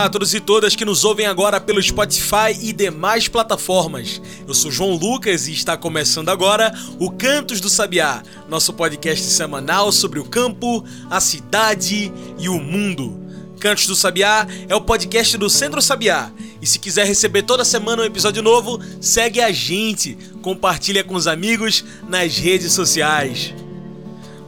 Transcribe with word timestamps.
Olá 0.00 0.06
a 0.06 0.10
todos 0.10 0.32
e 0.32 0.40
todas 0.40 0.74
que 0.74 0.82
nos 0.86 1.04
ouvem 1.04 1.26
agora 1.26 1.60
pelo 1.60 1.82
Spotify 1.82 2.56
e 2.62 2.72
demais 2.72 3.28
plataformas. 3.28 4.18
Eu 4.48 4.54
sou 4.54 4.70
João 4.70 4.94
Lucas 4.94 5.46
e 5.46 5.52
está 5.52 5.76
começando 5.76 6.30
agora 6.30 6.72
o 6.98 7.10
Cantos 7.10 7.60
do 7.60 7.68
Sabiá, 7.68 8.22
nosso 8.48 8.72
podcast 8.72 9.22
semanal 9.26 9.92
sobre 9.92 10.18
o 10.18 10.24
campo, 10.24 10.82
a 11.10 11.20
cidade 11.20 12.10
e 12.38 12.48
o 12.48 12.58
mundo. 12.58 13.20
Cantos 13.60 13.86
do 13.86 13.94
Sabiá 13.94 14.46
é 14.70 14.74
o 14.74 14.80
podcast 14.80 15.36
do 15.36 15.50
Centro 15.50 15.82
Sabiá. 15.82 16.32
E 16.62 16.66
se 16.66 16.78
quiser 16.78 17.06
receber 17.06 17.42
toda 17.42 17.62
semana 17.62 18.00
um 18.00 18.06
episódio 18.06 18.42
novo, 18.42 18.80
segue 19.02 19.42
a 19.42 19.52
gente, 19.52 20.16
compartilha 20.40 21.04
com 21.04 21.14
os 21.14 21.26
amigos 21.26 21.84
nas 22.08 22.38
redes 22.38 22.72
sociais. 22.72 23.52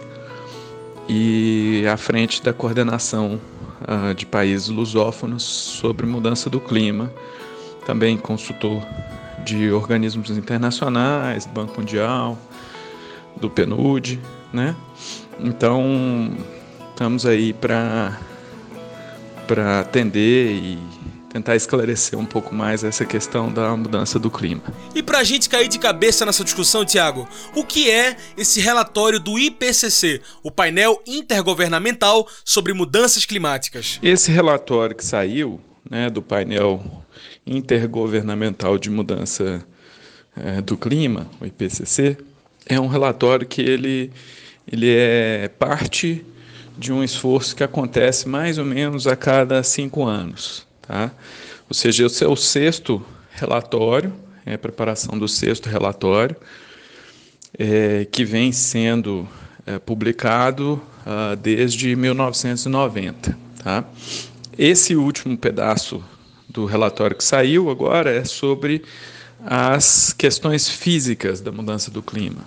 e 1.07 1.85
à 1.91 1.97
frente 1.97 2.41
da 2.41 2.53
coordenação 2.53 3.39
uh, 3.81 4.13
de 4.13 4.25
países 4.25 4.69
lusófonos 4.69 5.43
sobre 5.43 6.05
mudança 6.05 6.49
do 6.49 6.59
clima, 6.59 7.11
também 7.85 8.17
consultor 8.17 8.81
de 9.45 9.71
organismos 9.71 10.29
internacionais, 10.31 11.45
Banco 11.45 11.79
Mundial, 11.79 12.37
do 13.39 13.49
PNUD, 13.49 14.19
né? 14.53 14.75
Então, 15.39 16.31
estamos 16.91 17.25
aí 17.25 17.53
para 17.53 18.17
para 19.47 19.81
atender 19.81 20.53
e 20.53 20.79
tentar 21.33 21.55
esclarecer 21.55 22.17
um 22.17 22.25
pouco 22.25 22.53
mais 22.53 22.83
essa 22.83 23.03
questão 23.03 23.51
da 23.51 23.75
mudança 23.75 24.19
do 24.19 24.29
clima. 24.29 24.61
E 24.93 25.01
para 25.01 25.17
a 25.17 25.23
gente 25.23 25.49
cair 25.49 25.67
de 25.67 25.79
cabeça 25.79 26.23
nessa 26.27 26.43
discussão, 26.43 26.85
Tiago, 26.85 27.27
o 27.55 27.65
que 27.65 27.89
é 27.89 28.15
esse 28.37 28.61
relatório 28.61 29.19
do 29.19 29.39
IPCC, 29.39 30.21
o 30.43 30.51
painel 30.51 31.01
intergovernamental 31.07 32.27
sobre 32.45 32.71
mudanças 32.71 33.25
climáticas? 33.25 33.99
Esse 34.03 34.31
relatório 34.31 34.95
que 34.95 35.03
saiu 35.03 35.59
né, 35.89 36.07
do 36.07 36.21
painel 36.21 37.03
intergovernamental 37.47 38.77
de 38.77 38.91
mudança 38.91 39.65
é, 40.37 40.61
do 40.61 40.77
clima, 40.77 41.27
o 41.41 41.45
IPCC, 41.47 42.15
é 42.67 42.79
um 42.79 42.87
relatório 42.87 43.47
que 43.47 43.59
ele, 43.59 44.11
ele 44.71 44.93
é 44.95 45.47
parte 45.47 46.23
de 46.77 46.93
um 46.93 47.03
esforço 47.03 47.55
que 47.55 47.63
acontece 47.63 48.29
mais 48.29 48.59
ou 48.59 48.65
menos 48.65 49.07
a 49.07 49.15
cada 49.15 49.63
cinco 49.63 50.03
anos. 50.03 50.71
Tá? 50.87 51.11
Ou 51.69 51.73
seja, 51.73 52.05
esse 52.05 52.23
é 52.23 52.27
o 52.27 52.35
sexto 52.35 53.03
relatório, 53.31 54.13
é 54.45 54.53
a 54.53 54.57
preparação 54.57 55.17
do 55.17 55.27
sexto 55.27 55.67
relatório, 55.67 56.35
é, 57.57 58.05
que 58.11 58.25
vem 58.25 58.51
sendo 58.51 59.27
é, 59.65 59.79
publicado 59.79 60.81
uh, 61.05 61.35
desde 61.35 61.95
1990. 61.95 63.37
Tá? 63.63 63.85
Esse 64.57 64.95
último 64.95 65.37
pedaço 65.37 66.03
do 66.49 66.65
relatório 66.65 67.15
que 67.15 67.23
saiu 67.23 67.69
agora 67.69 68.11
é 68.11 68.23
sobre 68.23 68.83
as 69.45 70.13
questões 70.13 70.69
físicas 70.69 71.41
da 71.41 71.51
mudança 71.51 71.89
do 71.89 72.01
clima. 72.01 72.45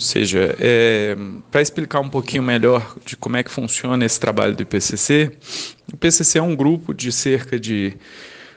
Ou 0.00 0.04
seja, 0.06 0.56
é, 0.58 1.14
para 1.50 1.60
explicar 1.60 2.00
um 2.00 2.08
pouquinho 2.08 2.42
melhor 2.42 2.96
de 3.04 3.18
como 3.18 3.36
é 3.36 3.42
que 3.42 3.50
funciona 3.50 4.02
esse 4.02 4.18
trabalho 4.18 4.56
do 4.56 4.62
IPCC, 4.62 5.30
o 5.92 5.94
IPCC 5.94 6.38
é 6.38 6.42
um 6.42 6.56
grupo 6.56 6.94
de 6.94 7.12
cerca 7.12 7.60
de 7.60 7.92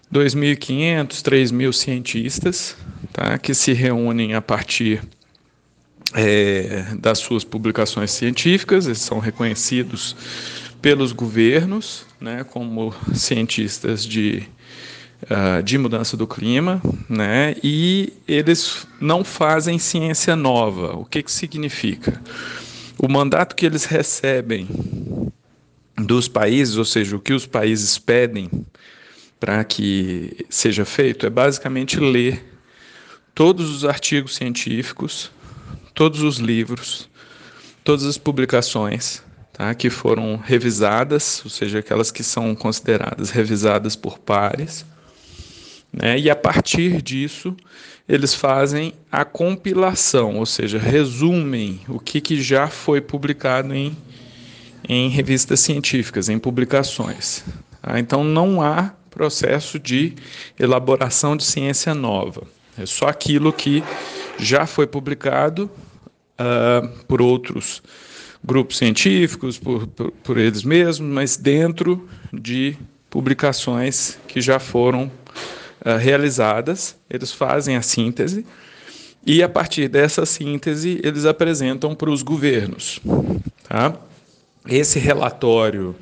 2.500, 0.10 1.08
3.000 1.22 1.74
cientistas 1.74 2.78
tá, 3.12 3.38
que 3.38 3.54
se 3.54 3.74
reúnem 3.74 4.36
a 4.36 4.42
partir 4.42 5.02
é, 6.14 6.86
das 6.98 7.18
suas 7.18 7.44
publicações 7.44 8.12
científicas, 8.12 8.86
eles 8.86 9.00
são 9.00 9.20
reconhecidos 9.20 10.16
pelos 10.82 11.12
governos 11.12 12.06
né, 12.22 12.46
como 12.46 12.96
cientistas 13.14 14.06
de 14.06 14.44
uh, 15.24 15.64
de 15.64 15.78
mudança 15.78 16.16
do 16.16 16.28
clima, 16.28 16.82
né? 17.10 17.56
E 17.64 18.14
eles 18.28 18.88
não 19.00 19.24
fazem 19.24 19.80
ciência 19.80 20.36
nova. 20.36 20.96
O 20.96 21.06
que 21.06 21.24
que 21.24 21.32
significa? 21.32 22.22
O 22.98 23.08
mandato 23.08 23.56
que 23.56 23.66
eles 23.66 23.86
recebem 23.86 24.68
dos 25.98 26.28
países, 26.28 26.78
ou 26.78 26.86
seja, 26.86 27.16
o 27.16 27.20
que 27.20 27.34
os 27.34 27.46
países 27.46 27.98
pedem 27.98 28.50
para 29.40 29.64
que 29.64 30.46
seja 30.50 30.86
feito, 30.86 31.26
é 31.26 31.30
basicamente 31.30 32.00
ler 32.00 32.44
todos 33.36 33.70
os 33.70 33.84
artigos 33.84 34.36
científicos, 34.36 35.32
todos 35.94 36.22
os 36.22 36.38
livros, 36.38 37.10
todas 37.84 38.06
as 38.06 38.18
publicações 38.18 39.22
tá, 39.52 39.74
que 39.76 39.90
foram 39.90 40.38
revisadas, 40.38 41.42
ou 41.44 41.50
seja, 41.50 41.80
aquelas 41.80 42.12
que 42.12 42.24
são 42.24 42.56
consideradas 42.56 43.30
revisadas 43.30 43.96
por 43.96 44.18
pares, 44.18 44.86
né? 45.94 46.18
E 46.18 46.30
a 46.30 46.36
partir 46.36 47.02
disso, 47.02 47.56
eles 48.10 48.34
fazem 48.34 48.94
a 49.12 49.24
compilação, 49.24 50.38
ou 50.38 50.46
seja, 50.46 50.80
resumem 50.80 51.82
o 51.88 52.00
que, 52.00 52.20
que 52.20 52.42
já 52.42 52.68
foi 52.68 53.00
publicado 53.00 53.74
em, 53.74 53.96
em 54.90 55.08
revistas 55.10 55.60
científicas, 55.60 56.30
em 56.30 56.40
publicações. 56.40 57.44
Tá? 57.82 58.00
Então, 58.00 58.24
não 58.24 58.62
há 58.62 58.94
processo 59.10 59.78
de 59.78 60.16
elaboração 60.60 61.38
de 61.38 61.44
ciência 61.44 61.94
nova. 61.94 62.44
É 62.78 62.86
só 62.88 63.06
aquilo 63.08 63.54
que 63.54 63.84
já 64.40 64.66
foi 64.66 64.88
publicado 64.88 65.70
uh, 66.40 66.88
por 67.06 67.22
outros 67.22 67.84
grupos 68.44 68.78
científicos, 68.78 69.60
por, 69.60 69.86
por, 69.86 70.12
por 70.12 70.38
eles 70.40 70.64
mesmos, 70.64 71.08
mas 71.08 71.38
dentro 71.38 72.10
de 72.34 72.76
publicações 73.10 74.18
que 74.28 74.42
já 74.42 74.58
foram 74.58 75.12
uh, 75.86 75.98
realizadas, 75.98 76.96
eles 77.10 77.32
fazem 77.32 77.76
a 77.76 77.82
síntese 77.82 78.46
e 79.26 79.42
a 79.42 79.50
partir 79.50 79.88
dessa 79.88 80.26
síntese 80.26 81.00
eles 81.04 81.26
apresentam 81.26 81.96
para 81.96 82.10
os 82.10 82.22
governos. 82.22 83.00
Tá? 83.68 83.96
Esse 84.68 85.00
relatório 85.00 85.96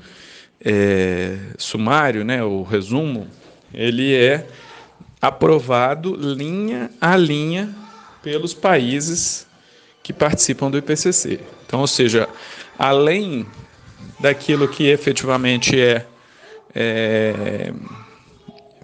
é, 0.63 1.37
sumário, 1.57 2.23
né, 2.23 2.43
o 2.43 2.63
resumo, 2.63 3.27
ele 3.73 4.13
é 4.15 4.47
aprovado 5.21 6.15
linha 6.15 6.89
a 6.99 7.15
linha 7.15 7.73
pelos 8.23 8.53
países 8.53 9.47
que 10.03 10.13
participam 10.13 10.69
do 10.69 10.77
IPCC. 10.77 11.39
Então, 11.65 11.81
ou 11.81 11.87
seja, 11.87 12.27
além 12.77 13.45
daquilo 14.19 14.67
que 14.67 14.87
efetivamente 14.87 15.79
é, 15.79 16.05
é 16.73 17.73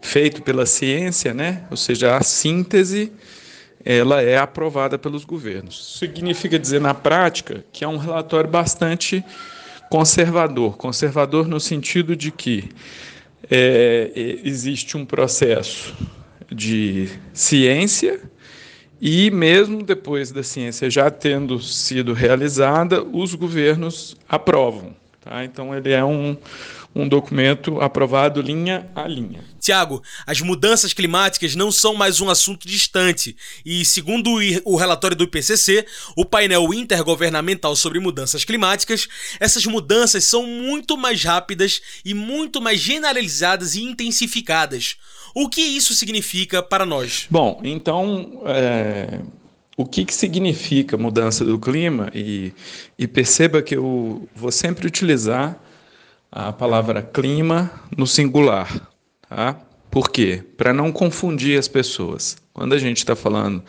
feito 0.07 0.41
pela 0.41 0.65
ciência, 0.65 1.33
né? 1.33 1.63
ou 1.69 1.77
seja, 1.77 2.15
a 2.15 2.23
síntese, 2.23 3.11
ela 3.85 4.21
é 4.21 4.37
aprovada 4.37 4.97
pelos 4.97 5.23
governos. 5.23 5.97
Significa 5.99 6.57
dizer, 6.57 6.81
na 6.81 6.93
prática, 6.93 7.63
que 7.71 7.83
é 7.83 7.87
um 7.87 7.97
relatório 7.97 8.49
bastante 8.49 9.23
conservador 9.89 10.75
conservador 10.77 11.47
no 11.47 11.59
sentido 11.59 12.15
de 12.15 12.31
que 12.31 12.69
é, 13.49 14.11
existe 14.43 14.97
um 14.97 15.05
processo 15.05 15.95
de 16.51 17.09
ciência 17.33 18.19
e 18.99 19.29
mesmo 19.31 19.83
depois 19.83 20.31
da 20.31 20.43
ciência 20.43 20.89
já 20.89 21.09
tendo 21.09 21.61
sido 21.61 22.13
realizada, 22.13 23.03
os 23.03 23.35
governos 23.35 24.17
aprovam. 24.27 24.95
Tá? 25.21 25.43
Então 25.45 25.75
ele 25.75 25.91
é 25.91 26.03
um, 26.03 26.35
um 26.95 27.07
documento 27.07 27.79
aprovado 27.79 28.41
linha 28.41 28.89
a 28.95 29.07
linha. 29.07 29.43
Tiago, 29.59 30.01
as 30.25 30.41
mudanças 30.41 30.93
climáticas 30.93 31.55
não 31.55 31.71
são 31.71 31.93
mais 31.93 32.21
um 32.21 32.29
assunto 32.29 32.67
distante 32.67 33.35
e, 33.65 33.83
segundo 33.85 34.31
o 34.65 34.75
relatório 34.75 35.15
do 35.15 35.25
IPCC, 35.25 35.85
o 36.15 36.25
painel 36.25 36.73
intergovernamental 36.73 37.75
sobre 37.75 37.99
mudanças 37.99 38.43
climáticas, 38.43 39.07
essas 39.39 39.65
mudanças 39.65 40.23
são 40.23 40.45
muito 40.45 40.97
mais 40.97 41.23
rápidas 41.23 41.81
e 42.03 42.13
muito 42.13 42.61
mais 42.61 42.79
generalizadas 42.79 43.75
e 43.75 43.83
intensificadas. 43.83 44.95
O 45.35 45.49
que 45.49 45.61
isso 45.61 45.93
significa 45.93 46.63
para 46.63 46.85
nós? 46.85 47.27
Bom, 47.29 47.61
então, 47.63 48.41
é, 48.45 49.19
o 49.75 49.85
que, 49.85 50.03
que 50.03 50.15
significa 50.15 50.97
mudança 50.97 51.45
do 51.45 51.59
clima? 51.59 52.09
E, 52.13 52.51
e 52.97 53.07
perceba 53.07 53.61
que 53.61 53.75
eu 53.75 54.27
vou 54.35 54.51
sempre 54.51 54.87
utilizar 54.87 55.61
a 56.39 56.53
palavra 56.53 57.01
clima 57.01 57.71
no 57.97 58.05
singular, 58.05 58.69
tá? 59.27 59.59
Por 59.89 60.11
quê? 60.11 60.43
Para 60.55 60.71
não 60.71 60.91
confundir 60.91 61.57
as 61.57 61.67
pessoas. 61.67 62.37
Quando 62.53 62.73
a 62.73 62.77
gente 62.77 62.97
está 62.97 63.15
falando 63.15 63.63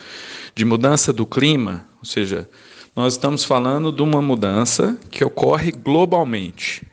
de 0.53 0.63
mudança 0.63 1.11
do 1.11 1.25
clima, 1.25 1.87
ou 1.97 2.05
seja, 2.05 2.47
nós 2.95 3.13
estamos 3.13 3.43
falando 3.43 3.91
de 3.91 4.03
uma 4.03 4.21
mudança 4.21 4.95
que 5.09 5.25
ocorre 5.25 5.71
globalmente, 5.71 6.85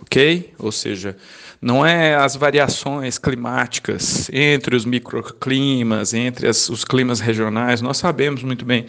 ok? 0.00 0.54
Ou 0.56 0.70
seja, 0.70 1.16
não 1.60 1.84
é 1.84 2.14
as 2.14 2.36
variações 2.36 3.18
climáticas 3.18 4.30
entre 4.32 4.76
os 4.76 4.84
microclimas, 4.84 6.14
entre 6.14 6.46
as, 6.46 6.68
os 6.68 6.84
climas 6.84 7.18
regionais. 7.18 7.82
Nós 7.82 7.96
sabemos 7.96 8.44
muito 8.44 8.64
bem 8.64 8.86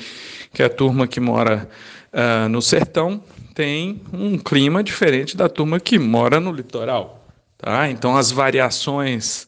que 0.54 0.62
a 0.62 0.70
turma 0.70 1.08
que 1.08 1.20
mora 1.20 1.68
uh, 2.14 2.48
no 2.50 2.62
sertão 2.62 3.24
tem 3.58 4.04
um 4.14 4.38
clima 4.38 4.84
diferente 4.84 5.36
da 5.36 5.50
turma 5.50 5.80
que 5.80 5.98
mora 5.98 6.40
no 6.40 6.52
litoral. 6.52 7.28
Tá? 7.58 7.90
Então, 7.90 8.16
as 8.16 8.30
variações 8.30 9.48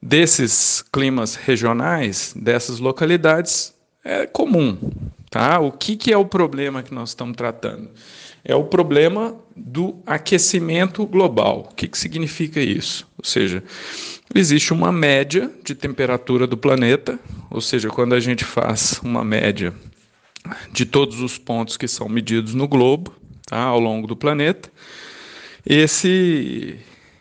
desses 0.00 0.82
climas 0.90 1.34
regionais, 1.34 2.32
dessas 2.34 2.78
localidades, 2.78 3.74
é 4.02 4.26
comum. 4.26 4.78
Tá? 5.30 5.60
O 5.60 5.70
que, 5.70 5.96
que 5.96 6.10
é 6.10 6.16
o 6.16 6.24
problema 6.24 6.82
que 6.82 6.94
nós 6.94 7.10
estamos 7.10 7.36
tratando? 7.36 7.90
é 8.48 8.54
o 8.54 8.62
problema 8.62 9.34
do 9.56 10.00
aquecimento 10.06 11.04
global. 11.04 11.68
O 11.68 11.74
que, 11.74 11.88
que 11.88 11.98
significa 11.98 12.60
isso? 12.60 13.04
Ou 13.18 13.24
seja, 13.24 13.60
existe 14.32 14.72
uma 14.72 14.92
média 14.92 15.50
de 15.64 15.74
temperatura 15.74 16.46
do 16.46 16.56
planeta, 16.56 17.18
ou 17.50 17.60
seja, 17.60 17.88
quando 17.88 18.14
a 18.14 18.20
gente 18.20 18.44
faz 18.44 19.00
uma 19.02 19.24
média 19.24 19.74
de 20.70 20.86
todos 20.86 21.20
os 21.20 21.36
pontos 21.36 21.76
que 21.76 21.88
são 21.88 22.08
medidos 22.08 22.54
no 22.54 22.68
globo, 22.68 23.12
tá, 23.46 23.62
ao 23.62 23.80
longo 23.80 24.06
do 24.06 24.16
planeta, 24.16 24.70
esse, 25.64 26.78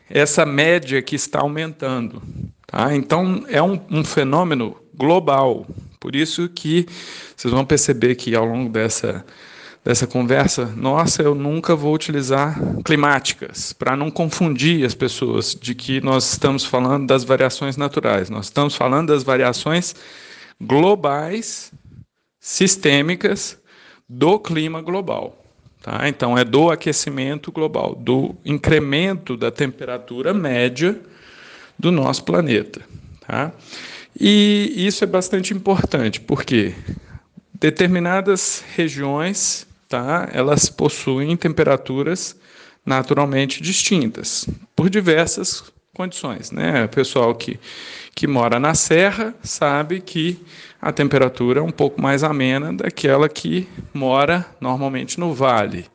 essa 0.10 0.46
média 0.46 1.02
que 1.02 1.16
está 1.16 1.40
aumentando. 1.40 2.22
Tá? 2.68 2.96
Então, 2.96 3.46
é 3.48 3.62
um, 3.62 3.80
um 3.90 4.04
fenômeno 4.04 4.76
global. 4.94 5.66
Por 6.00 6.16
isso 6.16 6.50
que 6.50 6.86
vocês 7.36 7.54
vão 7.54 7.66
perceber 7.66 8.16
que 8.16 8.36
ao 8.36 8.46
longo 8.46 8.70
dessa 8.70 9.26
dessa 9.86 10.08
conversa, 10.08 10.66
nossa, 10.76 11.22
eu 11.22 11.36
nunca 11.36 11.76
vou 11.76 11.94
utilizar 11.94 12.60
climáticas, 12.84 13.72
para 13.72 13.96
não 13.96 14.10
confundir 14.10 14.84
as 14.84 14.96
pessoas 14.96 15.54
de 15.54 15.76
que 15.76 16.02
nós 16.02 16.32
estamos 16.34 16.66
falando 16.66 17.06
das 17.06 17.24
variações 17.24 17.78
naturais. 17.78 18.28
Nós 18.28 18.46
estamos 18.46 18.76
falando 18.76 19.10
das 19.10 19.22
variações 19.22 19.96
globais, 20.60 21.72
sistêmicas 22.40 23.62
do 24.10 24.40
clima 24.40 24.82
global. 24.82 25.45
Tá? 25.86 26.10
Então, 26.10 26.36
é 26.36 26.44
do 26.44 26.72
aquecimento 26.72 27.52
global, 27.52 27.94
do 27.94 28.36
incremento 28.44 29.38
da 29.38 29.52
temperatura 29.52 30.34
média 30.34 31.00
do 31.78 31.92
nosso 31.92 32.24
planeta. 32.24 32.82
Tá? 33.20 33.52
E 34.20 34.74
isso 34.76 35.04
é 35.04 35.08
bastante 35.08 35.54
importante, 35.54 36.20
porque 36.20 36.74
determinadas 37.54 38.66
regiões 38.76 39.68
tá? 39.88 40.28
elas 40.34 40.72
possuem 40.72 41.38
temperaturas 41.38 42.36
naturalmente 42.84 43.62
distintas, 43.62 44.50
por 44.76 44.90
diversas 44.90 45.66
condições. 45.94 46.50
Né? 46.50 46.86
O 46.86 46.90
pessoal 46.90 47.36
que, 47.36 47.60
que 48.16 48.26
mora 48.26 48.60
na 48.60 48.74
serra 48.74 49.36
sabe 49.44 50.02
que 50.02 50.44
a 50.86 50.92
temperatura 50.92 51.62
é 51.62 51.64
um 51.64 51.72
pouco 51.72 52.00
mais 52.00 52.24
amena 52.24 52.72
daquela 52.72 53.28
que 53.28 53.68
mora 53.92 54.46
normalmente 54.62 55.20
no 55.20 55.34
vale. 55.34 55.88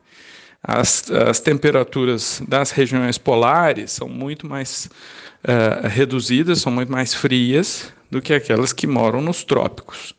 As, 0.61 1.09
as 1.09 1.39
temperaturas 1.39 2.43
das 2.45 2.71
regiões 2.71 3.17
polares 3.17 3.93
são 3.93 4.09
muito 4.09 4.45
mais 4.45 4.89
uh, 5.45 5.87
reduzidas, 5.87 6.59
são 6.59 6.73
muito 6.73 6.91
mais 6.91 7.13
frias 7.13 7.93
do 8.11 8.21
que 8.21 8.33
aquelas 8.33 8.73
que 8.73 8.85
moram 8.85 9.21
nos 9.21 9.45
trópicos. 9.45 10.13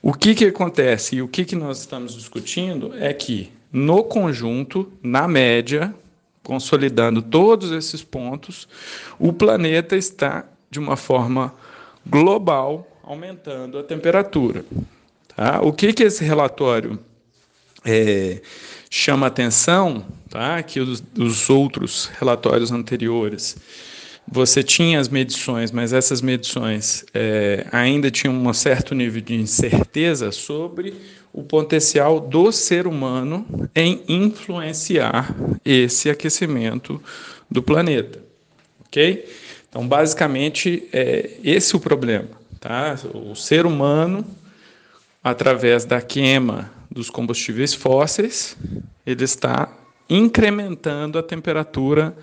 O 0.00 0.14
que, 0.14 0.32
que 0.32 0.44
acontece 0.44 1.16
e 1.16 1.22
o 1.22 1.26
que, 1.26 1.44
que 1.44 1.56
nós 1.56 1.80
estamos 1.80 2.14
discutindo 2.14 2.94
é 3.00 3.12
que, 3.12 3.50
no 3.72 4.04
conjunto, 4.04 4.92
na 5.02 5.26
média, 5.26 5.92
consolidando 6.44 7.20
todos 7.20 7.72
esses 7.72 8.04
pontos, 8.04 8.68
o 9.18 9.32
planeta 9.32 9.96
está, 9.96 10.44
de 10.70 10.78
uma 10.78 10.96
forma 10.96 11.52
global, 12.06 12.86
aumentando 13.08 13.78
a 13.78 13.82
temperatura. 13.82 14.64
Tá? 15.34 15.60
O 15.62 15.72
que, 15.72 15.94
que 15.94 16.02
esse 16.02 16.22
relatório 16.22 16.98
é, 17.82 18.42
chama 18.90 19.26
atenção, 19.26 20.04
tá? 20.28 20.62
que 20.62 20.78
os, 20.78 21.02
os 21.18 21.48
outros 21.48 22.10
relatórios 22.18 22.70
anteriores 22.70 23.56
você 24.30 24.62
tinha 24.62 25.00
as 25.00 25.08
medições, 25.08 25.72
mas 25.72 25.94
essas 25.94 26.20
medições 26.20 27.02
é, 27.14 27.66
ainda 27.72 28.10
tinham 28.10 28.34
um 28.34 28.52
certo 28.52 28.94
nível 28.94 29.22
de 29.22 29.34
incerteza 29.34 30.30
sobre 30.30 30.94
o 31.32 31.42
potencial 31.42 32.20
do 32.20 32.52
ser 32.52 32.86
humano 32.86 33.46
em 33.74 34.02
influenciar 34.06 35.34
esse 35.64 36.10
aquecimento 36.10 37.02
do 37.50 37.62
planeta, 37.62 38.22
ok? 38.86 39.26
Então, 39.66 39.88
basicamente, 39.88 40.86
é 40.92 41.30
esse 41.42 41.74
o 41.74 41.80
problema, 41.80 42.37
tá? 42.60 42.96
O 43.14 43.34
ser 43.34 43.66
humano, 43.66 44.24
através 45.22 45.84
da 45.84 46.00
queima 46.00 46.70
dos 46.90 47.10
combustíveis 47.10 47.74
fósseis, 47.74 48.56
ele 49.06 49.24
está 49.24 49.68
incrementando 50.08 51.18
a 51.18 51.22
temperatura 51.22 52.16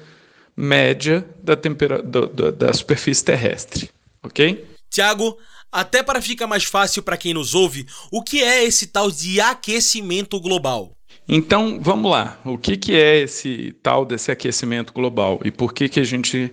média 0.56 1.26
da, 1.44 1.56
tempera 1.56 2.02
do, 2.02 2.28
do, 2.28 2.52
da 2.52 2.74
superfície 2.74 3.24
terrestre, 3.24 3.90
ok? 4.24 4.66
Tiago, 4.90 5.38
até 5.72 6.02
para 6.02 6.22
ficar 6.22 6.48
mais 6.48 6.64
fácil 6.64 7.04
para 7.04 7.18
quem 7.18 7.34
nos 7.34 7.54
ouve, 7.54 7.86
o 8.12 8.24
que 8.24 8.42
é 8.42 8.64
esse 8.64 8.88
tal 8.88 9.12
de 9.12 9.42
aquecimento 9.42 10.40
global? 10.40 10.92
Então, 11.28 11.80
vamos 11.82 12.12
lá. 12.12 12.40
O 12.46 12.58
que, 12.58 12.78
que 12.78 12.96
é 12.96 13.18
esse 13.22 13.76
tal 13.82 14.06
desse 14.06 14.32
aquecimento 14.32 14.94
global 14.94 15.40
e 15.44 15.52
por 15.52 15.74
que, 15.74 15.90
que 15.90 16.00
a 16.00 16.04
gente 16.04 16.52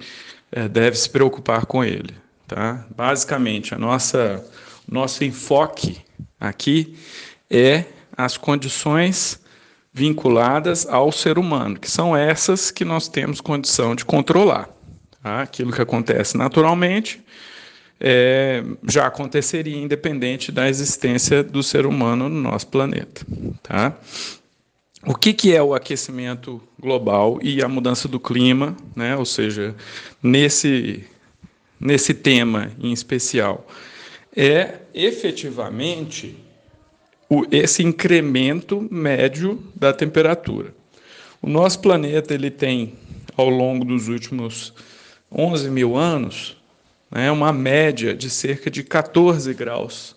é, 0.51 0.67
deve 0.67 0.97
se 0.97 1.09
preocupar 1.09 1.67
com 1.67 1.85
ele? 1.85 2.22
Tá? 2.55 2.85
Basicamente, 2.95 3.75
a 3.75 3.79
nossa 3.79 4.45
nosso 4.87 5.25
enfoque 5.25 5.99
aqui 6.39 6.97
é 7.49 7.85
as 8.17 8.37
condições 8.37 9.41
vinculadas 9.93 10.87
ao 10.87 11.11
ser 11.13 11.39
humano, 11.39 11.79
que 11.79 11.91
são 11.91 12.17
essas 12.17 12.71
que 12.71 12.85
nós 12.85 13.09
temos 13.09 13.41
condição 13.41 13.95
de 13.95 14.05
controlar. 14.05 14.69
Tá? 15.23 15.43
Aquilo 15.43 15.73
que 15.73 15.81
acontece 15.81 16.37
naturalmente 16.37 17.23
é, 18.01 18.63
já 18.89 19.07
aconteceria 19.07 19.79
independente 19.79 20.51
da 20.51 20.69
existência 20.69 21.43
do 21.43 21.63
ser 21.63 21.87
humano 21.87 22.29
no 22.29 22.41
nosso 22.41 22.67
planeta. 22.67 23.25
Tá? 23.63 23.97
o 25.05 25.15
que, 25.15 25.33
que 25.33 25.55
é 25.55 25.63
o 25.63 25.75
aquecimento 25.75 26.63
global 26.79 27.39
e 27.43 27.63
a 27.63 27.69
mudança 27.69 28.07
do 28.07 28.21
clima, 28.21 28.77
né? 28.95 29.17
ou 29.17 29.25
seja, 29.25 29.75
nesse, 30.23 31.05
nesse 31.83 32.15
tema 32.15 32.71
em 32.81 32.93
especial, 32.93 33.67
é 34.35 34.77
efetivamente 34.95 36.37
o, 37.29 37.45
esse 37.51 37.83
incremento 37.83 38.87
médio 38.91 39.63
da 39.75 39.93
temperatura. 39.93 40.75
O 41.43 41.49
nosso 41.49 41.81
planeta 41.81 42.33
ele 42.33 42.51
tem, 42.51 42.95
ao 43.37 43.49
longo 43.49 43.85
dos 43.85 44.09
últimos 44.09 44.73
11 45.31 45.71
mil 45.71 45.97
anos, 45.97 46.57
né, 47.11 47.31
uma 47.31 47.53
média 47.53 48.15
de 48.15 48.31
cerca 48.31 48.71
de 48.71 48.83
14 48.83 49.53
graus 49.53 50.17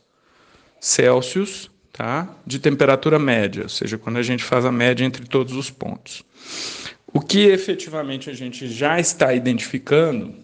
Celsius 0.79 1.71
tá? 1.91 2.35
de 2.45 2.59
temperatura 2.59 3.17
média, 3.17 3.63
ou 3.63 3.69
seja, 3.69 3.97
quando 3.97 4.17
a 4.17 4.21
gente 4.21 4.43
faz 4.43 4.65
a 4.65 4.71
média 4.71 5.05
entre 5.05 5.25
todos 5.25 5.53
os 5.53 5.69
pontos. 5.69 6.23
O 7.13 7.21
que 7.21 7.45
efetivamente 7.45 8.29
a 8.29 8.33
gente 8.33 8.67
já 8.67 8.99
está 8.99 9.33
identificando, 9.33 10.35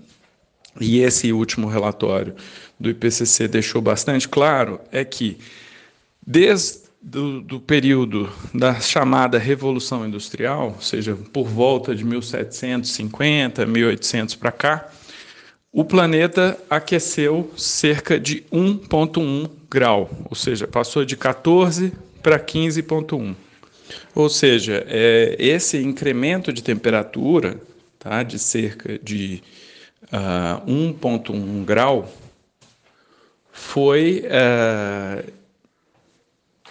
e 0.80 1.00
esse 1.00 1.32
último 1.34 1.68
relatório 1.68 2.36
do 2.80 2.90
IPCC 2.90 3.48
deixou 3.48 3.82
bastante 3.82 4.28
claro, 4.28 4.80
é 4.92 5.04
que 5.04 5.38
desde 6.26 6.82
do, 7.02 7.42
do 7.42 7.60
período 7.60 8.32
da 8.54 8.80
chamada 8.80 9.40
Revolução 9.40 10.06
Industrial, 10.06 10.74
ou 10.76 10.82
seja, 10.82 11.18
por 11.34 11.48
volta 11.48 11.96
de 11.96 12.06
1750, 12.06 13.66
1800 13.66 14.36
para 14.36 14.52
cá, 14.52 14.92
o 15.74 15.84
planeta 15.84 16.58
aqueceu 16.70 17.52
cerca 17.58 18.20
de 18.20 18.44
1,1 18.52 19.50
grau, 19.70 20.10
ou 20.30 20.36
seja, 20.36 20.68
passou 20.68 21.04
de 21.04 21.16
14 21.16 21.94
para 22.22 22.40
15,1. 22.40 23.36
Ou 24.14 24.30
seja, 24.30 24.86
é, 24.88 25.36
esse 25.40 25.78
incremento 25.78 26.54
de 26.54 26.62
temperatura 26.62 27.60
tá, 27.98 28.22
de 28.22 28.38
cerca 28.38 29.00
de 29.00 29.42
uh, 30.04 30.08
ah, 30.12 30.62
1,1 30.68 31.66
grau 31.66 32.08
foi 33.52 34.24
uh, 34.26 35.32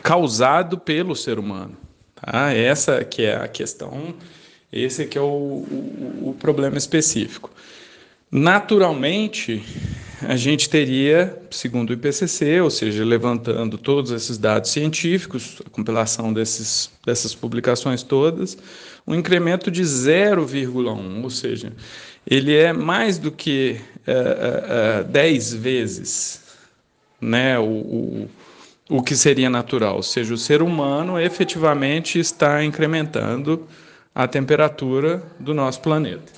causado 0.02 0.78
pelo 0.78 1.14
ser 1.14 1.38
humano. 1.38 1.76
Tá? 2.14 2.52
Essa 2.52 3.04
que 3.04 3.22
é 3.22 3.36
a 3.36 3.48
questão, 3.48 4.14
esse 4.72 5.06
que 5.06 5.16
é 5.16 5.20
o, 5.20 5.24
o, 5.24 6.30
o 6.30 6.36
problema 6.38 6.78
específico. 6.78 7.50
Naturalmente, 8.32 9.60
a 10.22 10.36
gente 10.36 10.70
teria, 10.70 11.36
segundo 11.50 11.90
o 11.90 11.92
IPCC, 11.94 12.60
ou 12.60 12.70
seja, 12.70 13.04
levantando 13.04 13.76
todos 13.76 14.12
esses 14.12 14.38
dados 14.38 14.70
científicos, 14.70 15.60
a 15.66 15.70
compilação 15.70 16.32
desses, 16.32 16.90
dessas 17.04 17.34
publicações 17.34 18.04
todas, 18.04 18.56
um 19.04 19.16
incremento 19.16 19.68
de 19.68 19.82
0,1, 19.82 21.24
ou 21.24 21.30
seja, 21.30 21.72
ele 22.24 22.54
é 22.54 22.72
mais 22.72 23.18
do 23.18 23.32
que 23.32 23.80
é, 24.06 25.00
é, 25.00 25.04
10 25.04 25.54
vezes 25.54 26.40
né, 27.20 27.58
o, 27.58 27.64
o, 27.64 28.30
o 28.88 29.02
que 29.02 29.16
seria 29.16 29.50
natural, 29.50 29.96
ou 29.96 30.02
seja, 30.04 30.32
o 30.32 30.38
ser 30.38 30.62
humano 30.62 31.18
efetivamente 31.18 32.20
está 32.20 32.62
incrementando 32.62 33.66
a 34.14 34.28
temperatura 34.28 35.20
do 35.38 35.52
nosso 35.52 35.80
planeta. 35.80 36.32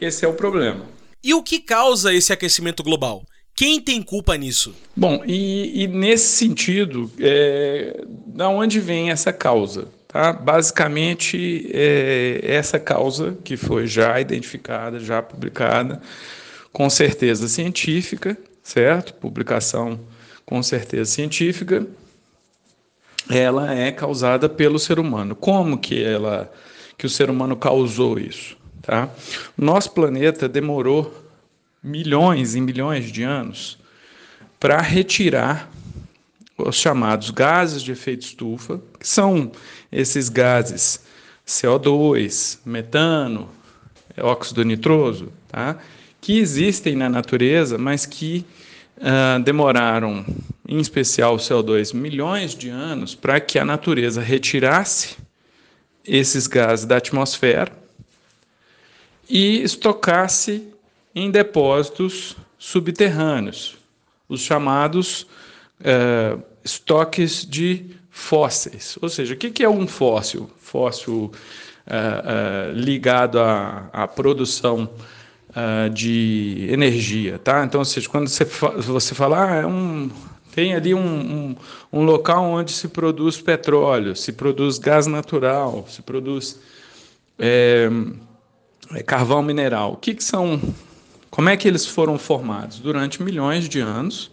Esse 0.00 0.24
é 0.24 0.28
o 0.28 0.32
problema. 0.32 1.01
E 1.22 1.34
o 1.34 1.42
que 1.42 1.60
causa 1.60 2.12
esse 2.12 2.32
aquecimento 2.32 2.82
global? 2.82 3.24
Quem 3.54 3.80
tem 3.80 4.02
culpa 4.02 4.36
nisso? 4.36 4.74
Bom, 4.96 5.22
e, 5.26 5.82
e 5.82 5.86
nesse 5.86 6.36
sentido, 6.36 7.10
é, 7.20 8.02
da 8.26 8.48
onde 8.48 8.80
vem 8.80 9.10
essa 9.10 9.32
causa? 9.32 9.88
Tá? 10.08 10.32
Basicamente, 10.32 11.70
é, 11.72 12.40
essa 12.42 12.78
causa 12.78 13.36
que 13.44 13.56
foi 13.56 13.86
já 13.86 14.20
identificada, 14.20 14.98
já 14.98 15.22
publicada, 15.22 16.00
com 16.72 16.88
certeza 16.90 17.46
científica, 17.46 18.36
certo? 18.62 19.14
Publicação 19.14 20.00
com 20.44 20.62
certeza 20.62 21.10
científica, 21.10 21.86
ela 23.30 23.74
é 23.74 23.92
causada 23.92 24.48
pelo 24.48 24.78
ser 24.78 24.98
humano. 24.98 25.34
Como 25.34 25.78
que 25.78 26.02
ela, 26.02 26.50
que 26.98 27.06
o 27.06 27.10
ser 27.10 27.30
humano 27.30 27.56
causou 27.56 28.18
isso? 28.18 28.56
Tá? 28.82 29.08
Nosso 29.56 29.92
planeta 29.92 30.48
demorou 30.48 31.14
milhões 31.82 32.56
e 32.56 32.60
milhões 32.60 33.12
de 33.12 33.22
anos 33.22 33.78
para 34.58 34.80
retirar 34.80 35.70
os 36.58 36.76
chamados 36.76 37.30
gases 37.30 37.82
de 37.82 37.92
efeito 37.92 38.22
estufa, 38.22 38.80
que 38.98 39.06
são 39.08 39.52
esses 39.90 40.28
gases 40.28 41.04
CO2, 41.46 42.58
metano, 42.64 43.48
óxido 44.18 44.64
nitroso, 44.64 45.32
tá? 45.48 45.78
que 46.20 46.38
existem 46.38 46.94
na 46.94 47.08
natureza, 47.08 47.78
mas 47.78 48.04
que 48.04 48.44
uh, 48.98 49.42
demoraram, 49.42 50.24
em 50.68 50.78
especial 50.78 51.34
o 51.34 51.38
CO2, 51.38 51.94
milhões 51.94 52.54
de 52.54 52.68
anos 52.68 53.14
para 53.14 53.40
que 53.40 53.58
a 53.58 53.64
natureza 53.64 54.20
retirasse 54.20 55.16
esses 56.04 56.46
gases 56.46 56.84
da 56.84 56.96
atmosfera 56.96 57.81
e 59.28 59.62
estocasse 59.62 60.68
em 61.14 61.30
depósitos 61.30 62.36
subterrâneos, 62.58 63.76
os 64.28 64.40
chamados 64.40 65.26
é, 65.82 66.36
estoques 66.64 67.44
de 67.44 67.86
fósseis. 68.10 68.96
Ou 69.00 69.08
seja, 69.08 69.34
o 69.34 69.36
que 69.36 69.62
é 69.62 69.68
um 69.68 69.86
fóssil? 69.86 70.50
Fóssil 70.58 71.32
é, 71.86 71.96
é, 71.96 72.72
ligado 72.72 73.40
à, 73.40 73.88
à 73.92 74.08
produção 74.08 74.90
de 75.92 76.66
energia, 76.70 77.38
tá? 77.38 77.62
Então, 77.62 77.80
ou 77.80 77.84
seja, 77.84 78.08
quando 78.08 78.26
você, 78.26 78.42
você 78.42 79.14
fala, 79.14 79.50
ah, 79.50 79.54
é 79.56 79.66
um, 79.66 80.10
tem 80.54 80.74
ali 80.74 80.94
um, 80.94 81.00
um, 81.00 81.56
um, 81.92 82.04
local 82.04 82.44
onde 82.44 82.72
se 82.72 82.88
produz 82.88 83.40
petróleo, 83.40 84.16
se 84.16 84.32
produz 84.32 84.78
gás 84.78 85.06
natural, 85.06 85.84
se 85.88 86.00
produz 86.00 86.58
carvão 89.00 89.42
mineral. 89.42 89.92
O 89.92 89.96
que, 89.96 90.14
que 90.14 90.24
são? 90.24 90.60
Como 91.30 91.48
é 91.48 91.56
que 91.56 91.66
eles 91.66 91.86
foram 91.86 92.18
formados? 92.18 92.78
Durante 92.78 93.22
milhões 93.22 93.68
de 93.68 93.80
anos, 93.80 94.30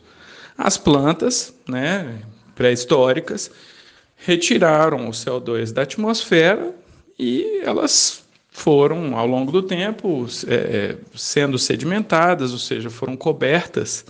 as 0.57 0.77
plantas, 0.77 1.53
né, 1.67 2.19
pré-históricas, 2.55 3.49
retiraram 4.17 5.07
o 5.07 5.11
CO2 5.11 5.71
da 5.71 5.83
atmosfera 5.83 6.75
e 7.17 7.61
elas 7.63 8.23
foram, 8.49 9.17
ao 9.17 9.25
longo 9.25 9.51
do 9.51 9.63
tempo, 9.63 10.27
é, 10.47 10.53
é, 10.53 10.97
sendo 11.15 11.57
sedimentadas, 11.57 12.51
ou 12.51 12.57
seja, 12.57 12.89
foram 12.89 13.15
cobertas 13.15 14.05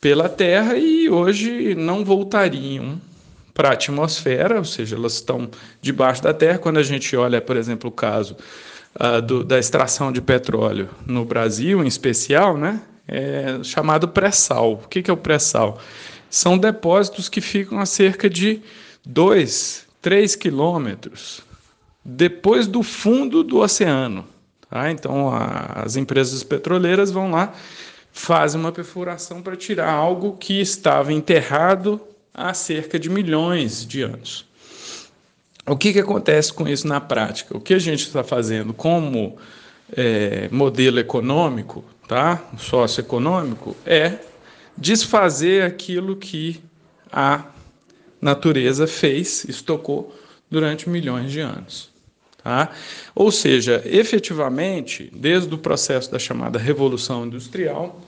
pela 0.00 0.28
Terra 0.28 0.76
e 0.76 1.10
hoje 1.10 1.74
não 1.74 2.04
voltariam 2.04 2.98
para 3.52 3.70
a 3.70 3.72
atmosfera, 3.72 4.58
ou 4.58 4.64
seja, 4.64 4.96
elas 4.96 5.14
estão 5.14 5.50
debaixo 5.80 6.22
da 6.22 6.32
Terra. 6.32 6.58
Quando 6.58 6.78
a 6.78 6.82
gente 6.82 7.14
olha, 7.16 7.40
por 7.40 7.56
exemplo, 7.56 7.88
o 7.90 7.92
caso 7.92 8.36
uh, 9.00 9.22
do, 9.22 9.44
da 9.44 9.58
extração 9.58 10.10
de 10.10 10.20
petróleo 10.20 10.88
no 11.06 11.24
Brasil, 11.24 11.82
em 11.82 11.86
especial, 11.86 12.56
né, 12.56 12.80
é 13.06 13.60
chamado 13.62 14.08
pré-sal. 14.08 14.74
O 14.74 14.88
que, 14.88 15.02
que 15.02 15.10
é 15.10 15.14
o 15.14 15.16
pré-sal? 15.16 15.78
São 16.28 16.58
depósitos 16.58 17.28
que 17.28 17.40
ficam 17.40 17.78
a 17.78 17.86
cerca 17.86 18.28
de 18.28 18.60
2, 19.04 19.86
3 20.02 20.36
quilômetros 20.36 21.46
depois 22.06 22.68
do 22.68 22.82
fundo 22.82 23.42
do 23.42 23.58
oceano. 23.58 24.24
Tá? 24.70 24.90
Então, 24.90 25.28
a, 25.28 25.82
as 25.84 25.96
empresas 25.96 26.44
petroleiras 26.44 27.10
vão 27.10 27.30
lá, 27.30 27.52
fazem 28.12 28.60
uma 28.60 28.70
perfuração 28.70 29.42
para 29.42 29.56
tirar 29.56 29.90
algo 29.90 30.36
que 30.36 30.60
estava 30.60 31.12
enterrado 31.12 32.00
há 32.32 32.54
cerca 32.54 32.98
de 32.98 33.10
milhões 33.10 33.84
de 33.84 34.02
anos. 34.02 34.46
O 35.68 35.76
que, 35.76 35.92
que 35.92 35.98
acontece 35.98 36.52
com 36.52 36.68
isso 36.68 36.86
na 36.86 37.00
prática? 37.00 37.56
O 37.56 37.60
que 37.60 37.74
a 37.74 37.78
gente 37.78 38.06
está 38.06 38.22
fazendo 38.22 38.72
como 38.72 39.36
é, 39.96 40.48
modelo 40.50 41.00
econômico, 41.00 41.84
tá? 42.06 42.42
socioeconômico, 42.56 43.76
é 43.84 44.18
desfazer 44.76 45.64
aquilo 45.64 46.16
que 46.16 46.60
a 47.12 47.44
natureza 48.20 48.86
fez, 48.86 49.44
estocou 49.44 50.16
durante 50.50 50.88
milhões 50.88 51.32
de 51.32 51.40
anos. 51.40 51.90
Tá? 52.42 52.70
Ou 53.12 53.32
seja, 53.32 53.82
efetivamente, 53.84 55.10
desde 55.12 55.52
o 55.52 55.58
processo 55.58 56.12
da 56.12 56.18
chamada 56.18 56.60
Revolução 56.60 57.26
Industrial, 57.26 58.00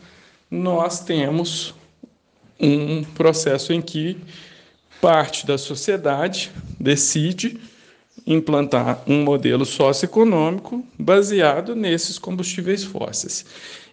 nós 0.48 1.00
temos 1.00 1.74
um 2.60 3.02
processo 3.02 3.72
em 3.72 3.82
que 3.82 4.16
parte 5.00 5.46
da 5.46 5.56
sociedade 5.56 6.50
decide 6.78 7.58
implantar 8.26 9.02
um 9.06 9.22
modelo 9.22 9.64
socioeconômico 9.64 10.84
baseado 10.98 11.74
nesses 11.74 12.18
combustíveis 12.18 12.84
fósseis. 12.84 13.44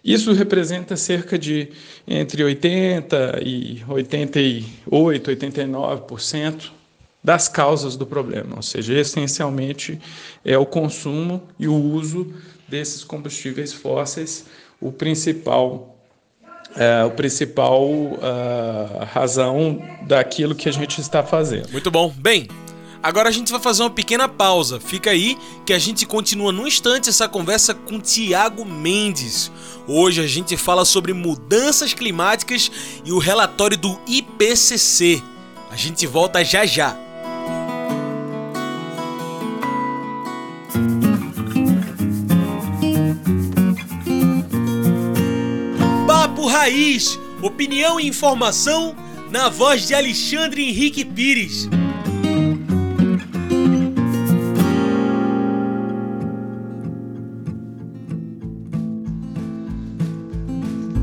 Isso 0.04 0.32
representa 0.32 0.96
cerca 0.96 1.38
de 1.38 1.68
entre 2.06 2.44
80 2.44 3.40
e 3.42 3.82
88, 3.88 5.30
89% 5.30 6.70
das 7.24 7.48
causas 7.48 7.96
do 7.96 8.06
problema, 8.06 8.56
ou 8.56 8.62
seja, 8.62 8.94
essencialmente 8.94 9.98
é 10.44 10.56
o 10.56 10.64
consumo 10.64 11.42
e 11.58 11.66
o 11.66 11.74
uso 11.74 12.32
desses 12.68 13.02
combustíveis 13.02 13.72
fósseis 13.72 14.46
o 14.80 14.92
principal 14.92 15.95
é, 16.76 17.04
o 17.04 17.10
principal 17.10 17.82
uh, 17.82 19.04
razão 19.12 19.82
daquilo 20.02 20.54
que 20.54 20.68
a 20.68 20.72
gente 20.72 21.00
está 21.00 21.22
fazendo. 21.22 21.70
Muito 21.72 21.90
bom. 21.90 22.12
Bem, 22.16 22.48
agora 23.02 23.28
a 23.28 23.32
gente 23.32 23.50
vai 23.50 23.60
fazer 23.60 23.82
uma 23.82 23.90
pequena 23.90 24.28
pausa. 24.28 24.78
Fica 24.78 25.10
aí 25.10 25.36
que 25.64 25.72
a 25.72 25.78
gente 25.78 26.04
continua 26.06 26.52
no 26.52 26.66
instante 26.66 27.08
essa 27.08 27.28
conversa 27.28 27.74
com 27.74 27.98
Tiago 27.98 28.64
Mendes. 28.64 29.50
Hoje 29.88 30.20
a 30.20 30.26
gente 30.26 30.56
fala 30.56 30.84
sobre 30.84 31.12
mudanças 31.12 31.94
climáticas 31.94 32.70
e 33.04 33.12
o 33.12 33.18
relatório 33.18 33.76
do 33.76 33.98
IPCC. 34.06 35.22
A 35.70 35.76
gente 35.76 36.06
volta 36.06 36.44
já 36.44 36.66
já. 36.66 37.05
Raiz, 46.58 47.20
opinião 47.42 48.00
e 48.00 48.06
informação 48.06 48.96
na 49.30 49.50
voz 49.50 49.86
de 49.86 49.94
Alexandre 49.94 50.64
Henrique 50.64 51.04
Pires. 51.04 51.68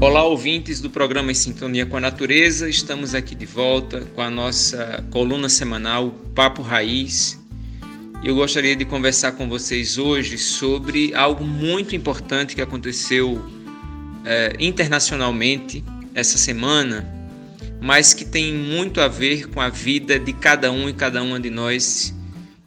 Olá, 0.02 0.24
ouvintes 0.24 0.82
do 0.82 0.90
programa 0.90 1.32
Em 1.32 1.36
Sintonia 1.36 1.86
com 1.86 1.98
a 1.98 2.02
Natureza. 2.02 2.68
Estamos 2.68 3.14
aqui 3.14 3.36
de 3.36 3.46
volta 3.46 4.02
com 4.16 4.22
a 4.22 4.32
nossa 4.32 5.06
coluna 5.12 5.50
semanal 5.50 6.10
Papo 6.34 6.64
Raiz. 6.64 7.40
Eu 8.24 8.34
gostaria 8.34 8.76
de 8.76 8.86
conversar 8.86 9.34
com 9.34 9.48
vocês 9.48 10.00
hoje 10.00 10.36
sobre 10.40 11.14
algo 11.14 11.46
muito 11.46 11.96
importante 11.96 12.56
que 12.56 12.62
aconteceu 12.62 13.40
é, 14.26 14.56
internacionalmente 14.60 15.84
essa 16.14 16.38
semana, 16.38 17.08
mas 17.82 18.14
que 18.14 18.24
tem 18.24 18.54
muito 18.54 19.02
a 19.02 19.08
ver 19.08 19.50
com 19.50 19.60
a 19.60 19.70
vida 19.70 20.18
de 20.20 20.34
cada 20.34 20.72
um 20.72 20.88
e 20.88 20.94
cada 20.94 21.22
uma 21.22 21.40
de 21.40 21.50
nós 21.50 22.14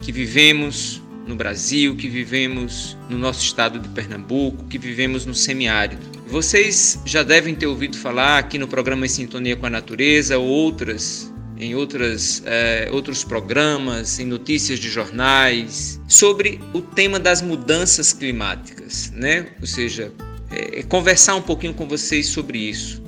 que 0.01 0.13
vivemos 0.13 1.03
no 1.27 1.35
Brasil, 1.35 1.97
que 1.97 2.09
vivemos 2.09 2.97
no 3.09 3.19
nosso 3.19 3.45
estado 3.45 3.79
de 3.79 3.89
Pernambuco, 3.89 4.65
que 4.65 4.79
vivemos 4.79 5.27
no 5.27 5.35
semiárido. 5.35 6.03
Vocês 6.27 7.01
já 7.05 7.23
devem 7.23 7.55
ter 7.55 7.67
ouvido 7.67 7.97
falar 7.97 8.39
aqui 8.39 8.59
no 8.59 8.69
programa 8.69 9.07
Em 9.07 9.09
Sintonia 9.09 9.57
com 9.57 9.67
a 9.67 9.71
Natureza 9.71 10.39
ou 10.39 10.47
outras 10.47 11.33
em 11.59 11.75
outras, 11.75 12.43
é, 12.45 12.89
outros 12.93 13.25
programas, 13.25 14.19
em 14.19 14.27
notícias 14.27 14.79
de 14.79 14.89
jornais, 14.89 16.01
sobre 16.07 16.61
o 16.73 16.81
tema 16.81 17.19
das 17.19 17.41
mudanças 17.41 18.13
climáticas, 18.13 19.11
né? 19.15 19.47
Ou 19.61 19.67
seja, 19.67 20.13
é, 20.57 20.83
conversar 20.83 21.35
um 21.35 21.43
pouquinho 21.43 21.75
com 21.75 21.87
vocês 21.87 22.29
sobre 22.29 22.59
isso. 22.59 23.03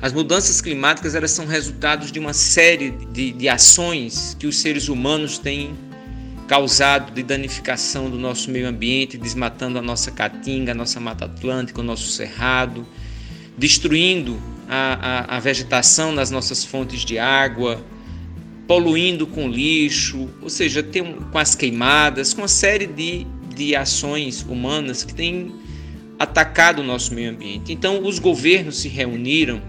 As 0.00 0.12
mudanças 0.12 0.60
climáticas 0.60 1.14
elas 1.14 1.30
são 1.30 1.46
resultados 1.46 2.12
de 2.12 2.18
uma 2.18 2.34
série 2.34 2.90
de, 2.90 3.32
de 3.32 3.48
ações 3.48 4.36
que 4.38 4.46
os 4.46 4.58
seres 4.58 4.88
humanos 4.88 5.38
têm 5.38 5.74
causado 6.46 7.12
de 7.12 7.22
danificação 7.22 8.10
do 8.10 8.18
nosso 8.18 8.50
meio 8.50 8.68
ambiente, 8.68 9.16
desmatando 9.16 9.78
a 9.78 9.82
nossa 9.82 10.10
caatinga, 10.10 10.72
a 10.72 10.74
nossa 10.74 11.00
mata 11.00 11.24
atlântica, 11.24 11.80
o 11.80 11.84
nosso 11.84 12.08
cerrado, 12.08 12.86
destruindo 13.56 14.38
a, 14.68 15.34
a, 15.34 15.36
a 15.36 15.40
vegetação 15.40 16.12
nas 16.12 16.30
nossas 16.30 16.64
fontes 16.64 17.04
de 17.04 17.18
água, 17.18 17.82
poluindo 18.66 19.26
com 19.26 19.48
lixo, 19.48 20.28
ou 20.42 20.50
seja, 20.50 20.82
tem, 20.82 21.14
com 21.14 21.38
as 21.38 21.54
queimadas, 21.54 22.34
com 22.34 22.42
uma 22.42 22.48
série 22.48 22.86
de, 22.86 23.26
de 23.54 23.74
ações 23.74 24.42
humanas 24.42 25.02
que 25.02 25.14
têm 25.14 25.63
atacado 26.18 26.80
o 26.80 26.84
nosso 26.84 27.14
meio 27.14 27.30
ambiente. 27.30 27.72
Então, 27.72 28.04
os 28.04 28.18
governos 28.18 28.78
se 28.78 28.88
reuniram 28.88 29.60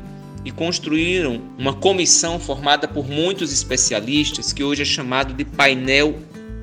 e 0.43 0.51
construíram 0.51 1.41
uma 1.57 1.73
comissão 1.73 2.39
formada 2.39 2.87
por 2.87 3.07
muitos 3.07 3.51
especialistas, 3.51 4.53
que 4.53 4.63
hoje 4.63 4.83
é 4.83 4.85
chamado 4.85 5.33
de 5.33 5.43
painel 5.43 6.19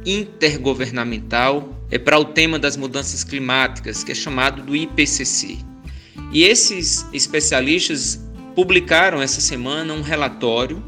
intergovernamental 0.07 1.68
é 1.90 1.99
para 1.99 2.18
o 2.18 2.25
tema 2.25 2.59
das 2.59 2.77
mudanças 2.77 3.23
climáticas, 3.23 4.03
que 4.03 4.12
é 4.12 4.14
chamado 4.14 4.62
do 4.62 4.75
IPCC. 4.75 5.59
E 6.33 6.45
esses 6.45 7.07
especialistas 7.12 8.18
publicaram 8.55 9.21
essa 9.21 9.40
semana 9.42 9.92
um 9.92 10.01
relatório 10.01 10.83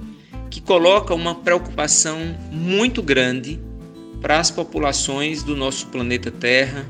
que 0.51 0.63
coloca 0.63 1.15
uma 1.15 1.35
preocupação 1.35 2.19
muito 2.51 3.03
grande 3.03 3.61
para 4.23 4.39
as 4.39 4.51
populações 4.51 5.43
do 5.43 5.55
nosso 5.55 5.89
planeta 5.89 6.31
Terra, 6.31 6.87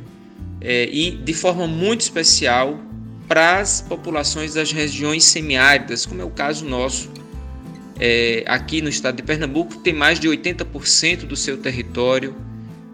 é, 0.65 0.89
e 0.91 1.11
de 1.11 1.35
forma 1.35 1.67
muito 1.67 2.01
especial 2.01 2.81
para 3.29 3.61
as 3.61 3.83
populações 3.83 4.55
das 4.55 4.73
regiões 4.73 5.25
semiáridas, 5.25 6.07
como 6.07 6.23
é 6.23 6.25
o 6.25 6.31
caso 6.31 6.65
nosso. 6.65 7.11
É, 8.01 8.43
aqui 8.47 8.83
no 8.83 8.89
estado 8.89 9.17
de 9.17 9.23
Pernambuco, 9.23 9.77
tem 9.77 9.93
mais 9.93 10.19
de 10.19 10.27
80% 10.29 11.27
do 11.27 11.37
seu 11.37 11.59
território 11.59 12.35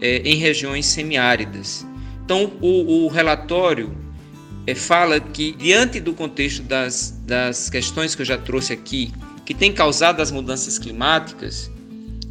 é, 0.00 0.18
em 0.18 0.36
regiões 0.36 0.86
semiáridas. 0.86 1.86
Então, 2.24 2.52
o, 2.60 3.04
o 3.04 3.08
relatório 3.08 3.96
é, 4.66 4.74
fala 4.74 5.18
que, 5.18 5.52
diante 5.52 6.00
do 6.00 6.12
contexto 6.12 6.62
das, 6.62 7.18
das 7.24 7.70
questões 7.70 8.14
que 8.14 8.22
eu 8.22 8.26
já 8.26 8.36
trouxe 8.36 8.72
aqui, 8.72 9.12
que 9.46 9.54
tem 9.54 9.72
causado 9.72 10.20
as 10.20 10.30
mudanças 10.30 10.78
climáticas, 10.78 11.70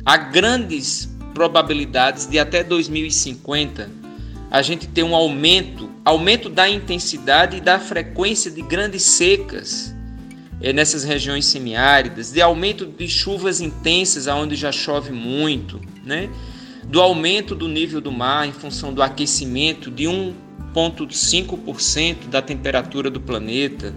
há 0.05 0.15
grandes 0.15 1.09
probabilidades 1.33 2.27
de 2.27 2.37
até 2.37 2.63
2050 2.63 3.98
a 4.51 4.61
gente 4.61 4.87
ter 4.87 5.03
um 5.03 5.15
aumento, 5.15 5.89
aumento 6.03 6.49
da 6.49 6.69
intensidade 6.69 7.57
e 7.57 7.61
da 7.61 7.79
frequência 7.79 8.49
de 8.49 8.61
grandes 8.61 9.03
secas 9.03 9.93
é, 10.61 10.73
nessas 10.73 11.03
regiões 11.03 11.45
semiáridas, 11.45 12.31
de 12.31 12.41
aumento 12.41 12.85
de 12.85 13.07
chuvas 13.07 13.61
intensas 13.61 14.27
aonde 14.27 14.55
já 14.55 14.71
chove 14.71 15.11
muito, 15.11 15.79
né? 16.03 16.29
do 16.83 17.01
aumento 17.01 17.53
do 17.53 17.67
nível 17.67 18.01
do 18.01 18.11
mar 18.11 18.47
em 18.47 18.51
função 18.51 18.91
do 18.91 19.03
aquecimento 19.03 19.91
de 19.91 20.05
1,5% 20.05 22.29
da 22.29 22.41
temperatura 22.41 23.11
do 23.11 23.21
planeta, 23.21 23.93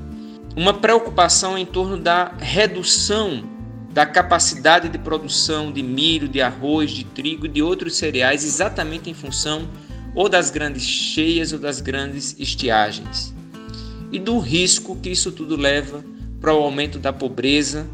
uma 0.55 0.75
preocupação 0.75 1.57
em 1.57 1.65
torno 1.65 1.97
da 1.97 2.35
redução 2.39 3.51
da 3.91 4.05
capacidade 4.05 4.89
de 4.89 4.99
produção 4.99 5.73
de 5.73 5.83
milho, 5.83 6.29
de 6.29 6.43
arroz, 6.43 6.91
de 6.91 7.05
trigo 7.05 7.47
e 7.47 7.49
de 7.49 7.63
outros 7.63 7.97
cereais, 7.97 8.45
exatamente 8.45 9.09
em 9.09 9.15
função 9.15 9.67
ou 10.15 10.29
das 10.29 10.51
grandes 10.51 10.83
cheias 10.83 11.53
ou 11.53 11.59
das 11.59 11.81
grandes 11.81 12.37
estiagens, 12.39 13.35
e 14.11 14.19
do 14.19 14.39
risco 14.39 14.97
que 14.97 15.11
isso 15.11 15.33
tudo 15.33 15.57
leva 15.57 16.05
para 16.41 16.55
o 16.55 16.59
aumento 16.59 16.99
da 16.99 17.13
pobreza, 17.13 17.87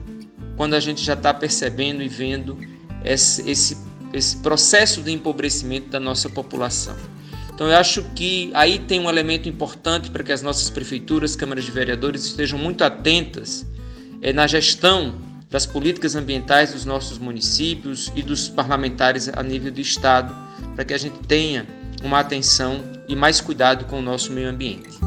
quando 0.56 0.74
a 0.74 0.80
gente 0.80 1.04
já 1.04 1.14
está 1.14 1.32
percebendo 1.32 2.02
e 2.02 2.08
vendo 2.08 2.58
esse, 3.04 3.48
esse, 3.48 3.76
esse 4.12 4.36
processo 4.38 5.00
de 5.02 5.12
empobrecimento 5.12 5.88
da 5.90 6.00
nossa 6.00 6.28
população. 6.28 6.96
Então, 7.54 7.68
eu 7.68 7.76
acho 7.76 8.04
que 8.14 8.50
aí 8.54 8.78
tem 8.78 9.00
um 9.00 9.08
elemento 9.08 9.48
importante 9.48 10.10
para 10.10 10.22
que 10.22 10.32
as 10.32 10.42
nossas 10.42 10.70
prefeituras, 10.70 11.34
câmaras 11.34 11.64
de 11.64 11.70
vereadores 11.70 12.24
estejam 12.24 12.58
muito 12.58 12.82
atentas 12.82 13.66
é, 14.22 14.32
na 14.32 14.46
gestão 14.46 15.16
das 15.50 15.66
políticas 15.66 16.14
ambientais 16.14 16.72
dos 16.72 16.84
nossos 16.84 17.18
municípios 17.18 18.12
e 18.14 18.22
dos 18.22 18.48
parlamentares 18.48 19.28
a 19.28 19.42
nível 19.42 19.72
do 19.72 19.80
Estado, 19.80 20.34
para 20.74 20.84
que 20.84 20.94
a 20.94 20.98
gente 20.98 21.18
tenha 21.26 21.66
uma 22.02 22.20
atenção 22.20 22.82
e 23.06 23.16
mais 23.16 23.40
cuidado 23.40 23.84
com 23.86 23.98
o 23.98 24.02
nosso 24.02 24.32
meio 24.32 24.48
ambiente. 24.48 24.98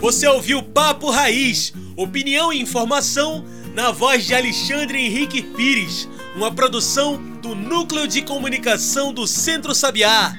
Você 0.00 0.26
ouviu 0.28 0.62
Papo 0.62 1.10
Raiz, 1.10 1.72
opinião 1.96 2.52
e 2.52 2.60
informação 2.60 3.44
na 3.74 3.90
voz 3.90 4.26
de 4.26 4.34
Alexandre 4.34 4.98
Henrique 4.98 5.42
Pires, 5.42 6.08
uma 6.36 6.52
produção 6.52 7.16
do 7.40 7.54
Núcleo 7.54 8.06
de 8.06 8.22
Comunicação 8.22 9.12
do 9.12 9.26
Centro 9.26 9.74
Sabiá. 9.74 10.36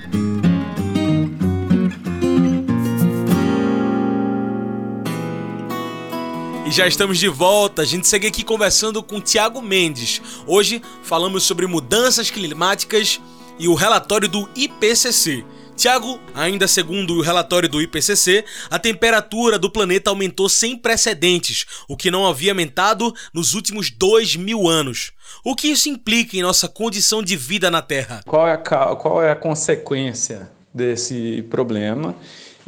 Já 6.76 6.86
estamos 6.86 7.18
de 7.18 7.30
volta. 7.30 7.84
A 7.84 7.86
gente 7.86 8.06
segue 8.06 8.28
aqui 8.28 8.44
conversando 8.44 9.02
com 9.02 9.22
Tiago 9.22 9.62
Mendes. 9.62 10.22
Hoje 10.46 10.82
falamos 11.04 11.44
sobre 11.44 11.66
mudanças 11.68 12.30
climáticas 12.30 13.22
e 13.58 13.70
o 13.70 13.74
relatório 13.74 14.28
do 14.28 14.50
IPCC. 14.54 15.46
Tiago, 15.78 16.20
ainda 16.34 16.68
segundo 16.68 17.14
o 17.14 17.22
relatório 17.22 17.70
do 17.70 17.82
IPCC, 17.82 18.44
a 18.70 18.78
temperatura 18.78 19.58
do 19.58 19.70
planeta 19.70 20.10
aumentou 20.10 20.50
sem 20.50 20.78
precedentes, 20.78 21.66
o 21.88 21.96
que 21.96 22.12
não 22.12 22.28
havia 22.28 22.52
aumentado 22.52 23.14
nos 23.34 23.54
últimos 23.54 23.90
dois 23.90 24.36
mil 24.36 24.68
anos. 24.68 25.14
O 25.46 25.56
que 25.56 25.70
isso 25.70 25.88
implica 25.88 26.36
em 26.36 26.42
nossa 26.42 26.68
condição 26.68 27.24
de 27.24 27.38
vida 27.38 27.72
na 27.72 27.82
Terra? 27.82 28.22
Qual 28.26 28.46
é 28.46 28.54
a, 28.54 28.58
qual 28.58 29.24
é 29.24 29.32
a 29.32 29.36
consequência 29.36 30.52
desse 30.74 31.42
problema 31.50 32.14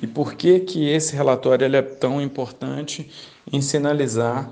e 0.02 0.06
por 0.06 0.36
que, 0.36 0.60
que 0.60 0.88
esse 0.88 1.16
relatório 1.16 1.76
é 1.76 1.82
tão 1.82 2.22
importante 2.22 3.10
em 3.52 3.62
sinalizar 3.62 4.50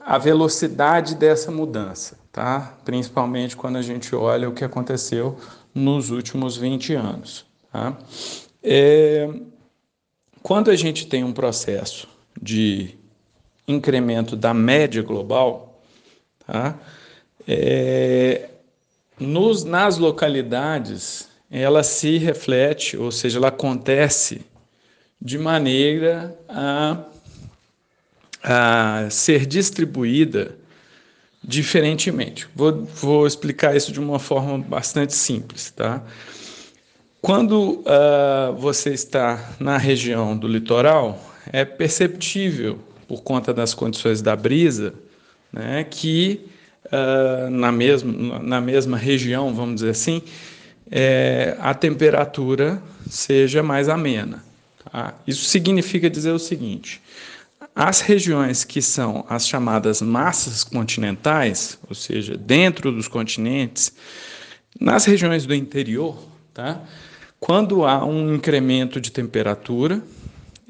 a 0.00 0.18
velocidade 0.18 1.14
dessa 1.14 1.50
mudança, 1.50 2.18
tá? 2.32 2.76
Principalmente 2.84 3.56
quando 3.56 3.76
a 3.76 3.82
gente 3.82 4.14
olha 4.14 4.48
o 4.48 4.54
que 4.54 4.64
aconteceu 4.64 5.38
nos 5.74 6.10
últimos 6.10 6.56
20 6.56 6.94
anos. 6.94 7.44
Tá? 7.70 7.96
É, 8.62 9.28
quando 10.42 10.70
a 10.70 10.76
gente 10.76 11.06
tem 11.06 11.22
um 11.22 11.32
processo 11.32 12.08
de 12.40 12.96
incremento 13.66 14.34
da 14.34 14.52
média 14.52 15.02
global, 15.02 15.80
tá? 16.46 16.78
É, 17.46 18.48
nos, 19.18 19.64
nas 19.64 19.98
localidades, 19.98 21.28
ela 21.50 21.82
se 21.82 22.18
reflete, 22.18 22.96
ou 22.96 23.12
seja, 23.12 23.38
ela 23.38 23.48
acontece 23.48 24.44
de 25.24 25.38
maneira 25.38 26.36
a, 26.48 26.98
a 28.42 29.08
ser 29.08 29.46
distribuída 29.46 30.56
diferentemente. 31.42 32.48
Vou, 32.54 32.84
vou 32.84 33.26
explicar 33.26 33.76
isso 33.76 33.92
de 33.92 34.00
uma 34.00 34.18
forma 34.18 34.58
bastante 34.58 35.14
simples, 35.14 35.70
tá? 35.70 36.02
Quando 37.20 37.84
uh, 37.84 38.52
você 38.58 38.90
está 38.90 39.54
na 39.60 39.78
região 39.78 40.36
do 40.36 40.48
litoral, 40.48 41.22
é 41.52 41.64
perceptível, 41.64 42.80
por 43.06 43.22
conta 43.22 43.54
das 43.54 43.74
condições 43.74 44.20
da 44.20 44.34
brisa, 44.34 44.92
né, 45.52 45.84
que 45.84 46.46
uh, 46.86 47.48
na, 47.48 47.70
mesma, 47.70 48.40
na 48.40 48.60
mesma 48.60 48.96
região, 48.96 49.54
vamos 49.54 49.76
dizer 49.76 49.90
assim, 49.90 50.20
é, 50.90 51.56
a 51.60 51.72
temperatura 51.74 52.82
seja 53.08 53.62
mais 53.62 53.88
amena. 53.88 54.42
Tá? 54.90 55.14
Isso 55.26 55.44
significa 55.44 56.10
dizer 56.10 56.32
o 56.32 56.38
seguinte: 56.38 57.00
as 57.74 58.00
regiões 58.00 58.64
que 58.64 58.82
são 58.82 59.24
as 59.28 59.46
chamadas 59.46 60.02
massas 60.02 60.64
continentais, 60.64 61.78
ou 61.88 61.94
seja, 61.94 62.36
dentro 62.36 62.92
dos 62.92 63.08
continentes, 63.08 63.92
nas 64.80 65.04
regiões 65.04 65.46
do 65.46 65.54
interior, 65.54 66.22
tá? 66.52 66.82
Quando 67.38 67.84
há 67.84 68.04
um 68.04 68.34
incremento 68.34 69.00
de 69.00 69.10
temperatura, 69.10 70.02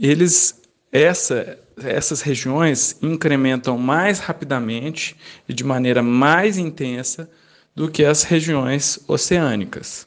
eles 0.00 0.60
essa, 0.90 1.58
essas 1.82 2.20
regiões 2.20 2.96
incrementam 3.02 3.78
mais 3.78 4.18
rapidamente 4.18 5.16
e 5.48 5.54
de 5.54 5.64
maneira 5.64 6.02
mais 6.02 6.58
intensa 6.58 7.30
do 7.74 7.90
que 7.90 8.04
as 8.04 8.22
regiões 8.22 8.98
oceânicas. 9.08 10.06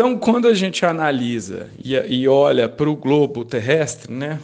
Então, 0.00 0.16
quando 0.16 0.48
a 0.48 0.54
gente 0.54 0.86
analisa 0.86 1.68
e, 1.84 1.94
e 1.94 2.26
olha 2.26 2.70
para 2.70 2.88
o 2.88 2.96
globo 2.96 3.44
terrestre, 3.44 4.10
né, 4.10 4.40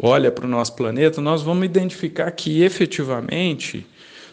olha 0.00 0.30
para 0.30 0.44
o 0.44 0.48
nosso 0.48 0.72
planeta, 0.76 1.20
nós 1.20 1.42
vamos 1.42 1.64
identificar 1.64 2.30
que 2.30 2.62
efetivamente 2.62 3.84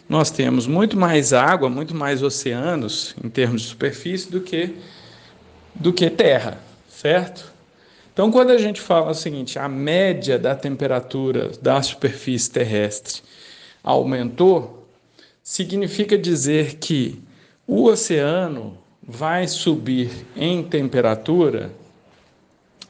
nós 0.08 0.30
temos 0.30 0.68
muito 0.68 0.96
mais 0.96 1.34
água, 1.34 1.68
muito 1.68 1.96
mais 1.96 2.22
oceanos 2.22 3.16
em 3.24 3.28
termos 3.28 3.64
de 3.64 3.70
superfície 3.70 4.30
do 4.30 4.40
que 4.40 4.76
do 5.74 5.92
que 5.92 6.12
terra, 6.12 6.60
certo? 6.88 7.52
Então, 8.14 8.32
quando 8.32 8.52
a 8.52 8.58
gente 8.60 8.80
fala 8.80 9.10
o 9.10 9.16
seguinte, 9.16 9.58
a 9.58 9.68
média 9.68 10.38
da 10.38 10.54
temperatura 10.54 11.54
da 11.60 11.82
superfície 11.82 12.52
terrestre 12.52 13.24
aumentou, 13.84 14.88
significa 15.42 16.16
dizer 16.16 16.76
que 16.76 17.20
o 17.66 17.86
oceano 17.86 18.78
vai 19.08 19.48
subir 19.48 20.12
em 20.36 20.62
temperatura 20.62 21.72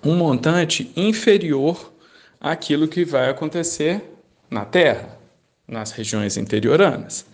um 0.04 0.16
montante 0.16 0.92
inferior 0.96 1.94
àquilo 2.42 2.88
que 2.88 3.06
vai 3.06 3.30
acontecer 3.30 4.02
na 4.50 4.66
Terra, 4.66 5.18
nas 5.68 5.92
regiões 5.92 6.38
interioranas. 6.38 7.26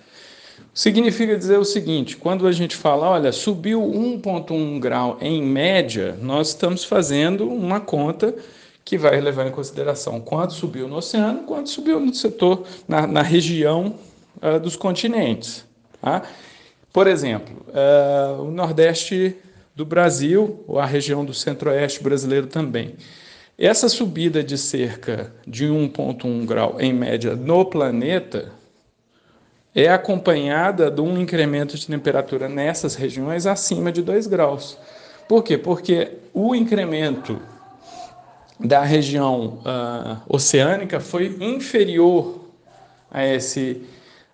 Significa 0.73 1.37
dizer 1.37 1.57
o 1.59 1.63
seguinte: 1.63 2.17
quando 2.17 2.45
a 2.45 2.51
gente 2.51 2.75
fala, 2.75 3.09
olha, 3.09 3.31
subiu 3.31 3.81
1,1 3.81 4.79
grau 4.79 5.17
em 5.21 5.41
média, 5.41 6.17
nós 6.21 6.49
estamos 6.49 6.83
fazendo 6.83 7.47
uma 7.47 7.79
conta 7.79 8.35
que 8.83 8.97
vai 8.97 9.21
levar 9.21 9.47
em 9.47 9.51
consideração 9.51 10.19
quanto 10.19 10.53
subiu 10.53 10.87
no 10.87 10.97
oceano, 10.97 11.43
quanto 11.43 11.69
subiu 11.69 11.99
no 11.99 12.13
setor, 12.13 12.65
na, 12.87 13.07
na 13.07 13.21
região 13.21 13.95
uh, 14.41 14.59
dos 14.59 14.75
continentes. 14.75 15.65
Tá? 16.01 16.23
Por 16.93 17.07
exemplo, 17.07 17.65
uh, 17.69 18.43
o 18.43 18.51
Nordeste 18.51 19.35
do 19.75 19.83
Brasil, 19.83 20.63
ou 20.67 20.79
a 20.79 20.85
região 20.85 21.25
do 21.25 21.33
Centro-Oeste 21.33 22.03
brasileiro 22.03 22.45
também. 22.45 22.93
Essa 23.57 23.89
subida 23.89 24.43
de 24.43 24.59
cerca 24.59 25.33
de 25.47 25.65
1,1 25.65 26.45
grau 26.45 26.79
em 26.79 26.93
média 26.93 27.35
no 27.35 27.65
planeta 27.65 28.51
é 29.73 29.89
acompanhada 29.89 30.91
de 30.91 31.01
um 31.01 31.19
incremento 31.19 31.75
de 31.75 31.87
temperatura 31.87 32.47
nessas 32.47 32.93
regiões 32.93 33.47
acima 33.47 33.91
de 33.91 34.03
2 34.03 34.27
graus. 34.27 34.77
Por 35.27 35.43
quê? 35.43 35.57
Porque 35.57 36.19
o 36.31 36.53
incremento 36.53 37.41
da 38.59 38.83
região 38.83 39.59
uh, 39.65 40.21
oceânica 40.29 40.99
foi 40.99 41.35
inferior 41.41 42.39
a 43.09 43.25
esse, 43.25 43.81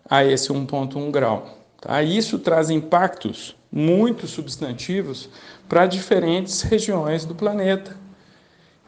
a 0.09 0.25
esse 0.25 0.49
1,1 0.49 1.09
grau. 1.09 1.58
Tá? 1.81 2.01
Isso 2.03 2.37
traz 2.39 2.69
impactos 2.69 3.55
muito 3.71 4.27
substantivos 4.27 5.29
para 5.67 5.85
diferentes 5.85 6.61
regiões 6.61 7.25
do 7.25 7.35
planeta, 7.35 7.95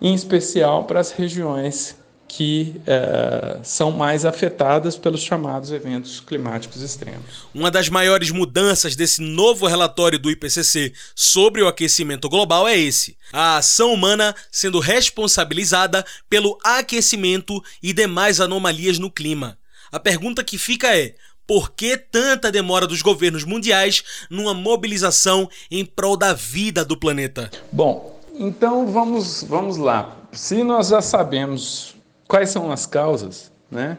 em 0.01 0.13
especial 0.13 0.85
para 0.85 0.99
as 0.99 1.11
regiões 1.11 1.95
que 2.27 2.81
é, 2.87 3.59
são 3.61 3.91
mais 3.91 4.23
afetadas 4.23 4.95
pelos 4.95 5.21
chamados 5.21 5.69
eventos 5.69 6.21
climáticos 6.21 6.81
extremos. 6.81 7.45
Uma 7.53 7.69
das 7.69 7.89
maiores 7.89 8.31
mudanças 8.31 8.95
desse 8.95 9.21
novo 9.21 9.67
relatório 9.67 10.17
do 10.17 10.31
IPCC 10.31 10.93
sobre 11.13 11.61
o 11.61 11.67
aquecimento 11.67 12.29
global 12.29 12.65
é 12.69 12.77
esse: 12.77 13.17
a 13.33 13.57
ação 13.57 13.93
humana 13.93 14.33
sendo 14.49 14.79
responsabilizada 14.79 16.05
pelo 16.29 16.57
aquecimento 16.63 17.61
e 17.83 17.91
demais 17.91 18.39
anomalias 18.39 18.97
no 18.97 19.11
clima. 19.11 19.57
A 19.91 19.99
pergunta 19.99 20.41
que 20.41 20.57
fica 20.57 20.97
é: 20.97 21.15
por 21.45 21.71
que 21.71 21.97
tanta 21.97 22.51
demora 22.51 22.87
dos 22.87 23.01
governos 23.01 23.43
mundiais 23.43 24.03
numa 24.29 24.53
mobilização 24.53 25.49
em 25.69 25.85
prol 25.85 26.15
da 26.15 26.33
vida 26.33 26.85
do 26.85 26.97
planeta? 26.97 27.51
Bom, 27.71 28.19
então 28.35 28.87
vamos, 28.87 29.43
vamos 29.43 29.77
lá. 29.77 30.17
Se 30.31 30.63
nós 30.63 30.87
já 30.89 31.01
sabemos 31.01 31.95
quais 32.27 32.49
são 32.49 32.71
as 32.71 32.85
causas, 32.85 33.51
né? 33.69 33.97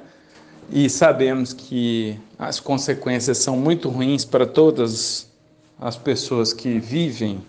E 0.71 0.89
sabemos 0.89 1.53
que 1.53 2.19
as 2.39 2.59
consequências 2.59 3.39
são 3.39 3.57
muito 3.57 3.91
ruins 3.91 4.25
para 4.25 4.47
todas 4.47 5.31
as 5.79 5.97
pessoas 5.97 6.53
que 6.53 6.79
vivem 6.79 7.45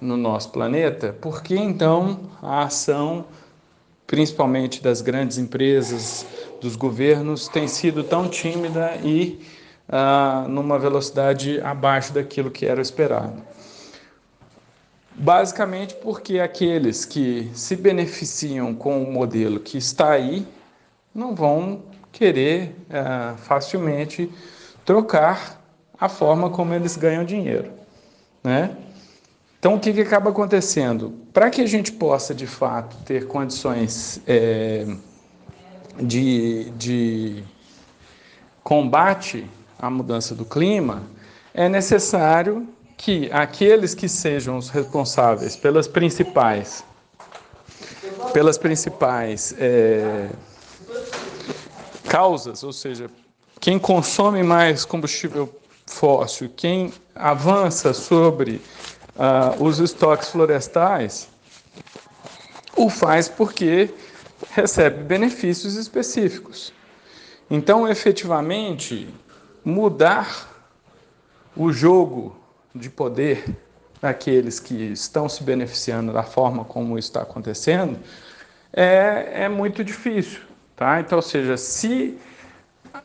no 0.00 0.16
nosso 0.16 0.50
planeta, 0.50 1.16
por 1.20 1.42
que 1.42 1.56
então 1.56 2.30
a 2.42 2.64
ação, 2.64 3.24
principalmente 4.06 4.82
das 4.82 5.00
grandes 5.00 5.38
empresas, 5.38 6.26
dos 6.60 6.76
governos, 6.76 7.48
tem 7.48 7.66
sido 7.66 8.04
tão 8.04 8.28
tímida 8.28 8.96
e 9.02 9.40
ah, 9.88 10.44
numa 10.48 10.78
velocidade 10.78 11.60
abaixo 11.60 12.12
daquilo 12.12 12.50
que 12.50 12.66
era 12.66 12.80
esperado? 12.80 13.42
Basicamente 15.12 15.94
porque 15.96 16.38
aqueles 16.38 17.04
que 17.04 17.50
se 17.52 17.76
beneficiam 17.76 18.74
com 18.74 19.02
o 19.02 19.12
modelo 19.12 19.60
que 19.60 19.76
está 19.76 20.12
aí 20.12 20.46
não 21.14 21.34
vão 21.34 21.82
querer 22.12 22.74
é, 22.88 23.36
facilmente 23.36 24.30
trocar 24.84 25.60
a 25.98 26.08
forma 26.08 26.48
como 26.50 26.72
eles 26.72 26.96
ganham 26.96 27.24
dinheiro. 27.24 27.70
Né? 28.42 28.76
Então, 29.58 29.74
o 29.74 29.80
que, 29.80 29.92
que 29.92 30.00
acaba 30.00 30.30
acontecendo? 30.30 31.12
Para 31.34 31.50
que 31.50 31.60
a 31.60 31.66
gente 31.66 31.92
possa, 31.92 32.34
de 32.34 32.46
fato, 32.46 32.96
ter 33.04 33.26
condições 33.26 34.22
é, 34.26 34.86
de, 36.02 36.70
de 36.70 37.44
combate 38.62 39.46
à 39.78 39.88
mudança 39.90 40.34
do 40.34 40.44
clima, 40.44 41.02
é 41.54 41.68
necessário 41.68 42.68
que 42.96 43.30
aqueles 43.32 43.94
que 43.94 44.08
sejam 44.08 44.58
os 44.58 44.68
responsáveis 44.68 45.56
pelas 45.56 45.88
principais 45.88 46.84
pelas 48.32 48.58
principais 48.58 49.54
é, 49.58 50.28
causas, 52.08 52.62
ou 52.62 52.72
seja, 52.72 53.10
quem 53.58 53.78
consome 53.78 54.42
mais 54.42 54.84
combustível 54.84 55.52
fóssil, 55.86 56.50
quem 56.56 56.92
avança 57.14 57.92
sobre 57.92 58.60
uh, 59.16 59.62
os 59.62 59.78
estoques 59.78 60.28
florestais, 60.28 61.28
o 62.76 62.88
faz 62.88 63.28
porque 63.28 63.92
recebe 64.54 65.02
benefícios 65.04 65.76
específicos. 65.76 66.72
Então, 67.50 67.88
efetivamente, 67.88 69.08
mudar 69.64 70.48
o 71.56 71.72
jogo 71.72 72.36
de 72.74 72.88
poder 72.88 73.44
daqueles 74.00 74.58
que 74.58 74.74
estão 74.74 75.28
se 75.28 75.42
beneficiando 75.42 76.12
da 76.12 76.22
forma 76.22 76.64
como 76.64 76.98
isso 76.98 77.08
está 77.08 77.22
acontecendo 77.22 77.98
é, 78.72 79.44
é 79.44 79.48
muito 79.48 79.84
difícil. 79.84 80.40
Tá? 80.76 81.00
Então, 81.00 81.18
ou 81.18 81.22
seja, 81.22 81.56
se 81.56 82.16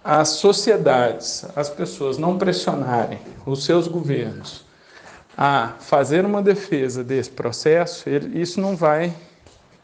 as 0.03 0.29
sociedades, 0.29 1.45
as 1.55 1.69
pessoas 1.69 2.17
não 2.17 2.37
pressionarem 2.37 3.19
os 3.45 3.65
seus 3.65 3.87
governos 3.87 4.63
a 5.37 5.73
fazer 5.79 6.25
uma 6.25 6.41
defesa 6.41 7.03
desse 7.03 7.29
processo, 7.31 8.07
ele, 8.07 8.39
isso 8.39 8.61
não 8.61 8.75
vai 8.75 9.13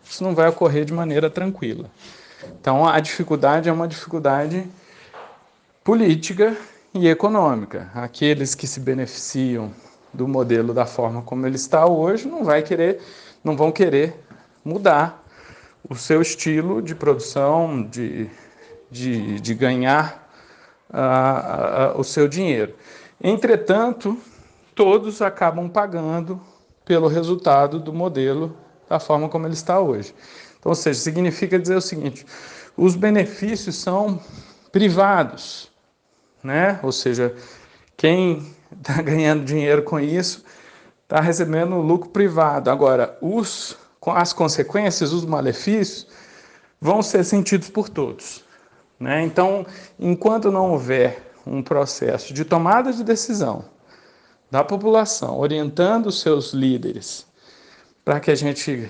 isso 0.03 0.23
não 0.23 0.35
vai 0.35 0.49
ocorrer 0.49 0.85
de 0.85 0.93
maneira 0.93 1.29
tranquila. 1.29 1.89
Então 2.59 2.87
a 2.87 2.99
dificuldade 2.99 3.69
é 3.69 3.71
uma 3.71 3.87
dificuldade 3.87 4.67
política 5.83 6.55
e 6.93 7.07
econômica. 7.07 7.89
Aqueles 7.93 8.55
que 8.55 8.67
se 8.67 8.79
beneficiam 8.79 9.71
do 10.13 10.27
modelo 10.27 10.73
da 10.73 10.85
forma 10.85 11.21
como 11.21 11.45
ele 11.45 11.55
está 11.55 11.85
hoje 11.85 12.27
não 12.27 12.43
vai 12.43 12.61
querer, 12.61 13.01
não 13.43 13.55
vão 13.55 13.71
querer 13.71 14.15
mudar 14.63 15.23
o 15.89 15.95
seu 15.95 16.21
estilo 16.21 16.81
de 16.81 16.93
produção, 16.93 17.83
de, 17.83 18.29
de, 18.89 19.39
de 19.39 19.53
ganhar 19.53 20.29
uh, 20.89 21.95
uh, 21.95 21.99
o 21.99 22.03
seu 22.03 22.27
dinheiro. 22.27 22.75
Entretanto, 23.23 24.17
todos 24.75 25.21
acabam 25.21 25.69
pagando 25.69 26.39
pelo 26.85 27.07
resultado 27.07 27.79
do 27.79 27.93
modelo 27.93 28.55
da 28.91 28.99
forma 28.99 29.29
como 29.29 29.47
ele 29.47 29.53
está 29.53 29.79
hoje. 29.79 30.13
Então, 30.59 30.69
ou 30.69 30.75
seja, 30.75 30.99
significa 30.99 31.57
dizer 31.57 31.75
o 31.75 31.81
seguinte: 31.81 32.25
os 32.75 32.93
benefícios 32.95 33.77
são 33.77 34.19
privados, 34.69 35.71
né? 36.43 36.77
Ou 36.83 36.91
seja, 36.91 37.33
quem 37.95 38.45
está 38.69 38.99
ganhando 39.01 39.45
dinheiro 39.45 39.81
com 39.83 39.97
isso 39.97 40.43
está 41.03 41.21
recebendo 41.21 41.77
lucro 41.77 42.09
privado. 42.09 42.69
Agora, 42.69 43.17
os, 43.21 43.77
as 44.07 44.33
consequências, 44.33 45.13
os 45.13 45.25
malefícios, 45.25 46.07
vão 46.79 47.01
ser 47.01 47.23
sentidos 47.23 47.69
por 47.69 47.87
todos. 47.87 48.43
Né? 48.99 49.23
Então, 49.23 49.65
enquanto 49.97 50.51
não 50.51 50.71
houver 50.71 51.31
um 51.47 51.63
processo 51.63 52.33
de 52.33 52.43
tomada 52.43 52.91
de 52.91 53.03
decisão 53.03 53.65
da 54.49 54.63
população, 54.63 55.39
orientando 55.39 56.11
seus 56.11 56.53
líderes 56.53 57.30
para 58.03 58.19
que 58.19 58.31
a 58.31 58.35
gente 58.35 58.89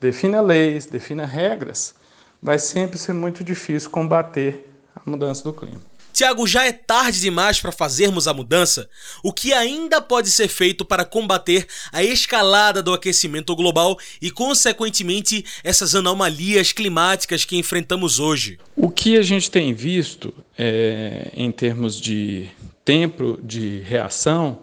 defina 0.00 0.40
leis, 0.40 0.86
defina 0.86 1.26
regras, 1.26 1.94
vai 2.42 2.58
sempre 2.58 2.98
ser 2.98 3.12
muito 3.12 3.42
difícil 3.42 3.90
combater 3.90 4.70
a 4.94 5.08
mudança 5.08 5.42
do 5.42 5.52
clima. 5.52 5.80
Tiago, 6.16 6.46
já 6.46 6.64
é 6.64 6.72
tarde 6.72 7.20
demais 7.20 7.60
para 7.60 7.70
fazermos 7.70 8.26
a 8.26 8.32
mudança? 8.32 8.88
O 9.22 9.34
que 9.34 9.52
ainda 9.52 10.00
pode 10.00 10.30
ser 10.30 10.48
feito 10.48 10.82
para 10.82 11.04
combater 11.04 11.66
a 11.92 12.02
escalada 12.02 12.82
do 12.82 12.94
aquecimento 12.94 13.54
global 13.54 13.98
e, 14.22 14.30
consequentemente, 14.30 15.44
essas 15.62 15.94
anomalias 15.94 16.72
climáticas 16.72 17.44
que 17.44 17.58
enfrentamos 17.58 18.18
hoje? 18.18 18.58
O 18.74 18.88
que 18.88 19.18
a 19.18 19.22
gente 19.22 19.50
tem 19.50 19.74
visto 19.74 20.32
é, 20.56 21.30
em 21.34 21.52
termos 21.52 22.00
de 22.00 22.48
tempo 22.82 23.38
de 23.42 23.80
reação 23.80 24.60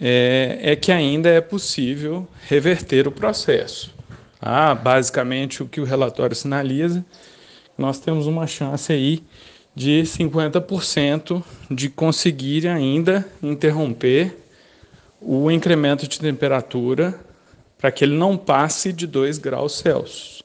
é, 0.00 0.58
é 0.62 0.76
que 0.76 0.92
ainda 0.92 1.28
é 1.28 1.40
possível 1.40 2.26
reverter 2.48 3.08
o 3.08 3.12
processo. 3.12 3.94
Ah, 4.40 4.74
basicamente, 4.74 5.62
o 5.62 5.66
que 5.66 5.80
o 5.80 5.84
relatório 5.84 6.36
sinaliza, 6.36 7.04
nós 7.76 7.98
temos 7.98 8.26
uma 8.26 8.46
chance 8.46 8.92
aí 8.92 9.22
de 9.74 10.02
50% 10.02 11.42
de 11.70 11.88
conseguir 11.88 12.66
ainda 12.66 13.26
interromper 13.42 14.36
o 15.20 15.50
incremento 15.50 16.06
de 16.08 16.18
temperatura 16.18 17.18
para 17.78 17.90
que 17.90 18.04
ele 18.04 18.16
não 18.16 18.36
passe 18.36 18.92
de 18.92 19.06
2 19.06 19.38
graus 19.38 19.78
Celsius. 19.78 20.42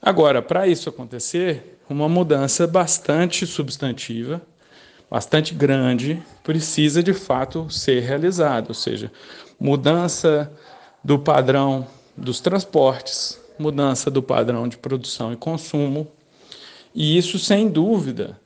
Agora, 0.00 0.40
para 0.40 0.66
isso 0.66 0.88
acontecer, 0.88 1.78
uma 1.88 2.08
mudança 2.08 2.66
bastante 2.66 3.46
substantiva 3.46 4.40
bastante 5.12 5.54
grande 5.54 6.22
precisa 6.42 7.02
de 7.02 7.12
fato 7.12 7.68
ser 7.68 8.00
realizado, 8.00 8.68
ou 8.68 8.74
seja, 8.74 9.12
mudança 9.60 10.50
do 11.04 11.18
padrão 11.18 11.86
dos 12.16 12.40
transportes, 12.40 13.38
mudança 13.58 14.10
do 14.10 14.22
padrão 14.22 14.66
de 14.66 14.78
produção 14.78 15.30
e 15.30 15.36
consumo, 15.36 16.08
e 16.94 17.18
isso 17.18 17.38
sem 17.38 17.68
dúvida 17.68 18.40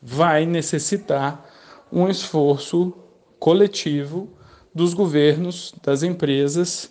vai 0.00 0.46
necessitar 0.46 1.44
um 1.92 2.08
esforço 2.08 2.94
coletivo 3.38 4.30
dos 4.74 4.94
governos, 4.94 5.74
das 5.82 6.02
empresas 6.02 6.90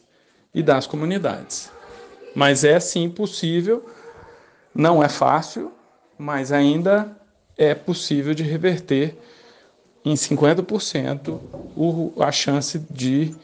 e 0.54 0.62
das 0.62 0.86
comunidades. 0.86 1.72
Mas 2.36 2.64
é 2.64 2.80
sim 2.80 3.10
possível, 3.10 3.84
não 4.76 5.04
é 5.04 5.10
fácil, 5.10 5.72
mas 6.20 6.52
ainda 6.52 7.18
é 7.58 7.74
possível 7.74 8.34
de 8.34 8.44
reverter 8.44 9.18
em 10.06 10.14
50% 10.14 11.40
o, 11.76 12.14
a 12.22 12.32
chance 12.32 12.80
de 12.90 13.36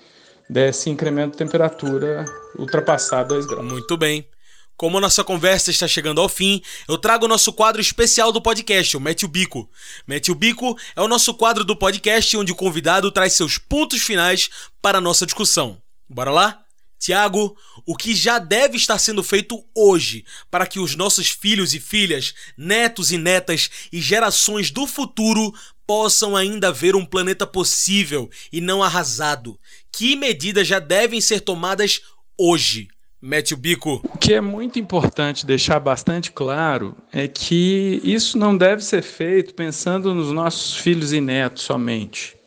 desse 0.50 0.90
incremento 0.90 1.32
de 1.32 1.38
temperatura 1.38 2.26
ultrapassar 2.58 3.24
2 3.24 3.46
graus. 3.46 3.66
Muito 3.66 3.98
bem. 3.98 4.28
Como 4.76 5.00
nossa 5.00 5.24
conversa 5.24 5.72
está 5.72 5.88
chegando 5.88 6.20
ao 6.20 6.28
fim, 6.28 6.62
eu 6.88 6.98
trago 6.98 7.26
o 7.26 7.28
nosso 7.28 7.54
quadro 7.54 7.82
especial 7.82 8.32
do 8.32 8.42
podcast, 8.42 8.98
o 8.98 9.00
Mete 9.00 9.24
o 9.24 9.28
Bico. 9.28 9.70
Mete 10.08 10.32
o 10.32 10.36
Bico 10.36 10.78
é 10.96 11.02
o 11.02 11.08
nosso 11.08 11.34
quadro 11.36 11.64
do 11.64 11.76
podcast 11.76 12.36
onde 12.36 12.52
o 12.52 12.56
convidado 12.56 13.12
traz 13.12 13.34
seus 13.34 13.58
pontos 13.58 14.02
finais 14.02 14.50
para 14.82 14.98
a 14.98 15.02
nossa 15.02 15.26
discussão. 15.26 15.78
Bora 16.10 16.32
lá? 16.32 16.63
Tiago, 17.04 17.54
o 17.86 17.98
que 17.98 18.16
já 18.16 18.40
deve 18.40 18.78
estar 18.78 18.98
sendo 18.98 19.22
feito 19.22 19.62
hoje 19.76 20.24
para 20.50 20.66
que 20.66 20.80
os 20.80 20.96
nossos 20.96 21.30
filhos 21.30 21.74
e 21.74 21.80
filhas, 21.82 22.34
netos 22.58 23.12
e 23.12 23.18
netas 23.18 23.70
e 23.92 24.00
gerações 24.00 24.72
do 24.72 24.88
futuro 24.88 25.54
possam 25.86 26.34
ainda 26.34 26.72
ver 26.72 26.96
um 26.96 27.06
planeta 27.06 27.46
possível 27.46 28.30
e 28.54 28.62
não 28.62 28.82
arrasado? 28.82 29.60
Que 29.92 30.16
medidas 30.16 30.66
já 30.66 30.80
devem 30.80 31.20
ser 31.20 31.42
tomadas 31.42 32.00
hoje? 32.40 32.88
Mete 33.22 33.54
o 33.54 33.58
bico. 33.58 34.02
O 34.06 34.18
que 34.18 34.34
é 34.34 34.40
muito 34.40 34.80
importante 34.80 35.46
deixar 35.46 35.82
bastante 35.82 36.32
claro 36.32 36.96
é 37.12 37.28
que 37.28 38.00
isso 38.02 38.38
não 38.38 38.58
deve 38.58 38.82
ser 38.82 39.02
feito 39.02 39.54
pensando 39.54 40.16
nos 40.16 40.32
nossos 40.32 40.78
filhos 40.78 41.12
e 41.12 41.20
netos 41.20 41.64
somente. 41.64 42.38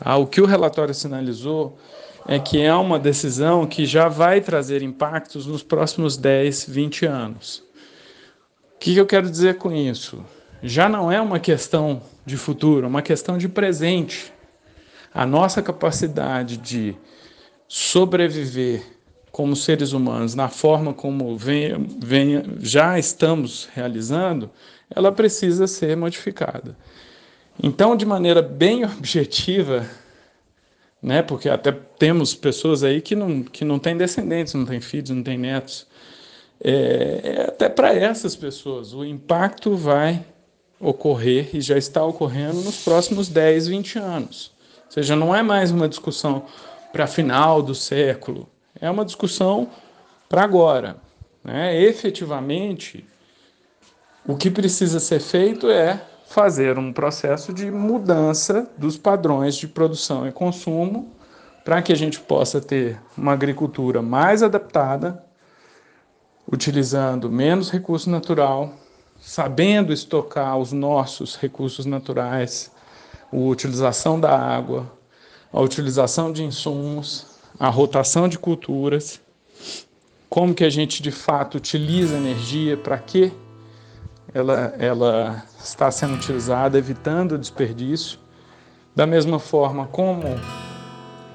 Ah, 0.00 0.16
o 0.16 0.26
que 0.26 0.40
o 0.40 0.46
relatório 0.46 0.92
sinalizou 0.92 1.78
é 2.30 2.38
que 2.38 2.62
é 2.62 2.72
uma 2.72 2.96
decisão 2.96 3.66
que 3.66 3.84
já 3.84 4.06
vai 4.06 4.40
trazer 4.40 4.82
impactos 4.82 5.46
nos 5.46 5.64
próximos 5.64 6.16
10, 6.16 6.66
20 6.68 7.04
anos. 7.04 7.64
O 8.76 8.78
que 8.78 8.96
eu 8.96 9.04
quero 9.04 9.28
dizer 9.28 9.56
com 9.56 9.72
isso? 9.72 10.24
Já 10.62 10.88
não 10.88 11.10
é 11.10 11.20
uma 11.20 11.40
questão 11.40 12.00
de 12.24 12.36
futuro, 12.36 12.86
é 12.86 12.88
uma 12.88 13.02
questão 13.02 13.36
de 13.36 13.48
presente. 13.48 14.32
A 15.12 15.26
nossa 15.26 15.60
capacidade 15.60 16.56
de 16.56 16.96
sobreviver 17.66 18.80
como 19.32 19.56
seres 19.56 19.90
humanos 19.92 20.32
na 20.32 20.48
forma 20.48 20.94
como 20.94 21.36
vem, 21.36 21.84
vem, 21.98 22.44
já 22.60 22.96
estamos 22.96 23.68
realizando, 23.74 24.48
ela 24.88 25.10
precisa 25.10 25.66
ser 25.66 25.96
modificada. 25.96 26.76
Então, 27.60 27.96
de 27.96 28.06
maneira 28.06 28.40
bem 28.40 28.84
objetiva, 28.86 29.84
né? 31.02 31.22
Porque 31.22 31.48
até 31.48 31.72
temos 31.72 32.34
pessoas 32.34 32.82
aí 32.82 33.00
que 33.00 33.14
não, 33.14 33.42
que 33.42 33.64
não 33.64 33.78
têm 33.78 33.96
descendentes, 33.96 34.54
não 34.54 34.66
têm 34.66 34.80
filhos, 34.80 35.10
não 35.10 35.22
têm 35.22 35.38
netos. 35.38 35.86
É, 36.62 37.20
é 37.22 37.42
até 37.44 37.68
para 37.68 37.94
essas 37.94 38.36
pessoas, 38.36 38.92
o 38.92 39.04
impacto 39.04 39.74
vai 39.76 40.24
ocorrer 40.78 41.50
e 41.54 41.60
já 41.60 41.76
está 41.76 42.04
ocorrendo 42.04 42.60
nos 42.62 42.82
próximos 42.82 43.28
10, 43.28 43.68
20 43.68 43.98
anos. 43.98 44.52
Ou 44.86 44.92
seja, 44.92 45.14
não 45.14 45.34
é 45.34 45.42
mais 45.42 45.70
uma 45.70 45.88
discussão 45.88 46.44
para 46.92 47.06
final 47.06 47.62
do 47.62 47.74
século, 47.74 48.48
é 48.80 48.90
uma 48.90 49.04
discussão 49.04 49.70
para 50.28 50.42
agora. 50.42 50.96
Né? 51.44 51.80
Efetivamente, 51.82 53.04
o 54.26 54.36
que 54.36 54.50
precisa 54.50 55.00
ser 55.00 55.20
feito 55.20 55.70
é 55.70 56.00
fazer 56.30 56.78
um 56.78 56.92
processo 56.92 57.52
de 57.52 57.72
mudança 57.72 58.70
dos 58.78 58.96
padrões 58.96 59.56
de 59.56 59.66
produção 59.66 60.28
e 60.28 60.30
consumo 60.30 61.10
para 61.64 61.82
que 61.82 61.92
a 61.92 61.96
gente 61.96 62.20
possa 62.20 62.60
ter 62.60 63.00
uma 63.18 63.32
agricultura 63.32 64.00
mais 64.00 64.40
adaptada, 64.40 65.24
utilizando 66.50 67.28
menos 67.28 67.68
recurso 67.68 68.08
natural, 68.08 68.72
sabendo 69.20 69.92
estocar 69.92 70.56
os 70.56 70.70
nossos 70.70 71.34
recursos 71.34 71.84
naturais, 71.84 72.70
a 73.32 73.36
utilização 73.36 74.20
da 74.20 74.30
água, 74.30 74.88
a 75.52 75.60
utilização 75.60 76.32
de 76.32 76.44
insumos, 76.44 77.26
a 77.58 77.68
rotação 77.68 78.28
de 78.28 78.38
culturas, 78.38 79.20
como 80.28 80.54
que 80.54 80.62
a 80.62 80.70
gente 80.70 81.02
de 81.02 81.10
fato 81.10 81.56
utiliza 81.56 82.16
energia, 82.16 82.76
para 82.76 82.98
que 82.98 83.32
ela, 84.32 84.74
ela 84.78 85.44
está 85.62 85.90
sendo 85.90 86.14
utilizada, 86.14 86.78
evitando 86.78 87.32
o 87.32 87.38
desperdício. 87.38 88.18
Da 88.94 89.06
mesma 89.06 89.38
forma 89.38 89.86
como 89.86 90.24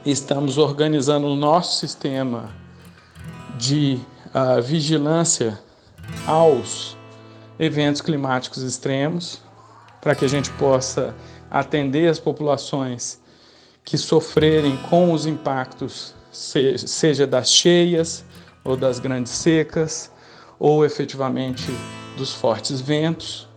estamos 0.05 0.57
organizando 0.57 1.27
o 1.27 1.35
nosso 1.35 1.79
sistema 1.79 2.49
de 3.57 3.99
uh, 4.33 4.61
vigilância 4.61 5.59
aos 6.27 6.97
eventos 7.57 8.01
climáticos 8.01 8.61
extremos, 8.61 9.41
para 10.01 10.13
que 10.13 10.25
a 10.25 10.27
gente 10.27 10.51
possa 10.51 11.15
atender 11.49 12.07
as 12.09 12.19
populações 12.19 13.19
que 13.83 13.97
sofrerem 13.97 14.77
com 14.89 15.13
os 15.13 15.25
impactos, 15.25 16.13
seja 16.31 17.25
das 17.25 17.49
cheias 17.49 18.25
ou 18.63 18.75
das 18.75 18.99
grandes 18.99 19.31
secas, 19.31 20.11
ou 20.59 20.85
efetivamente 20.85 21.71
dos 22.15 22.33
fortes 22.33 22.81
ventos, 22.81 23.47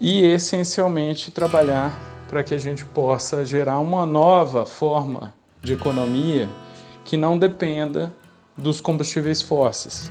e 0.00 0.24
essencialmente 0.24 1.30
trabalhar 1.30 1.96
para 2.28 2.42
que 2.42 2.54
a 2.54 2.58
gente 2.58 2.84
possa 2.84 3.44
gerar 3.44 3.78
uma 3.78 4.04
nova 4.04 4.66
forma 4.66 5.32
de 5.62 5.74
economia 5.74 6.48
que 7.04 7.16
não 7.16 7.38
dependa 7.38 8.12
dos 8.56 8.80
combustíveis 8.80 9.40
fósseis. 9.40 10.10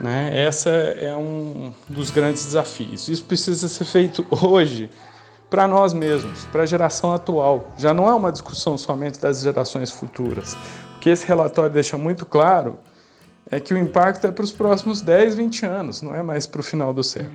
Né? 0.00 0.32
Essa 0.34 0.70
é 0.70 1.14
um 1.14 1.72
dos 1.88 2.10
grandes 2.10 2.44
desafios. 2.44 3.08
Isso 3.08 3.24
precisa 3.24 3.68
ser 3.68 3.84
feito 3.84 4.26
hoje 4.30 4.90
para 5.48 5.68
nós 5.68 5.92
mesmos, 5.92 6.46
para 6.46 6.64
a 6.64 6.66
geração 6.66 7.12
atual. 7.12 7.72
Já 7.78 7.94
não 7.94 8.08
é 8.08 8.14
uma 8.14 8.32
discussão 8.32 8.76
somente 8.76 9.20
das 9.20 9.42
gerações 9.42 9.90
futuras. 9.90 10.54
O 10.96 10.98
que 10.98 11.10
esse 11.10 11.24
relatório 11.24 11.70
deixa 11.70 11.96
muito 11.96 12.26
claro 12.26 12.78
é 13.50 13.60
que 13.60 13.74
o 13.74 13.78
impacto 13.78 14.26
é 14.26 14.32
para 14.32 14.44
os 14.44 14.52
próximos 14.52 15.00
10, 15.00 15.34
20 15.36 15.66
anos, 15.66 16.02
não 16.02 16.14
é 16.14 16.22
mais 16.22 16.46
para 16.46 16.60
o 16.60 16.64
final 16.64 16.92
do 16.92 17.02
século. 17.02 17.32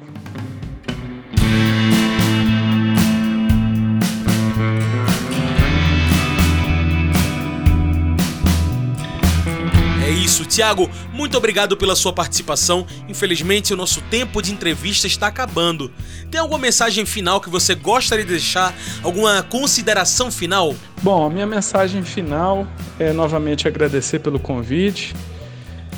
isso. 10.29 10.45
Tiago, 10.45 10.89
muito 11.11 11.35
obrigado 11.37 11.75
pela 11.75 11.95
sua 11.95 12.13
participação. 12.13 12.85
Infelizmente, 13.07 13.73
o 13.73 13.77
nosso 13.77 14.01
tempo 14.03 14.41
de 14.41 14.51
entrevista 14.51 15.07
está 15.07 15.27
acabando. 15.27 15.91
Tem 16.29 16.39
alguma 16.39 16.59
mensagem 16.59 17.05
final 17.05 17.41
que 17.41 17.49
você 17.49 17.73
gostaria 17.73 18.23
de 18.23 18.31
deixar? 18.31 18.73
Alguma 19.01 19.41
consideração 19.41 20.31
final? 20.31 20.75
Bom, 21.01 21.25
a 21.25 21.29
minha 21.29 21.47
mensagem 21.47 22.03
final 22.03 22.67
é 22.99 23.11
novamente 23.11 23.67
agradecer 23.67 24.19
pelo 24.19 24.39
convite 24.39 25.15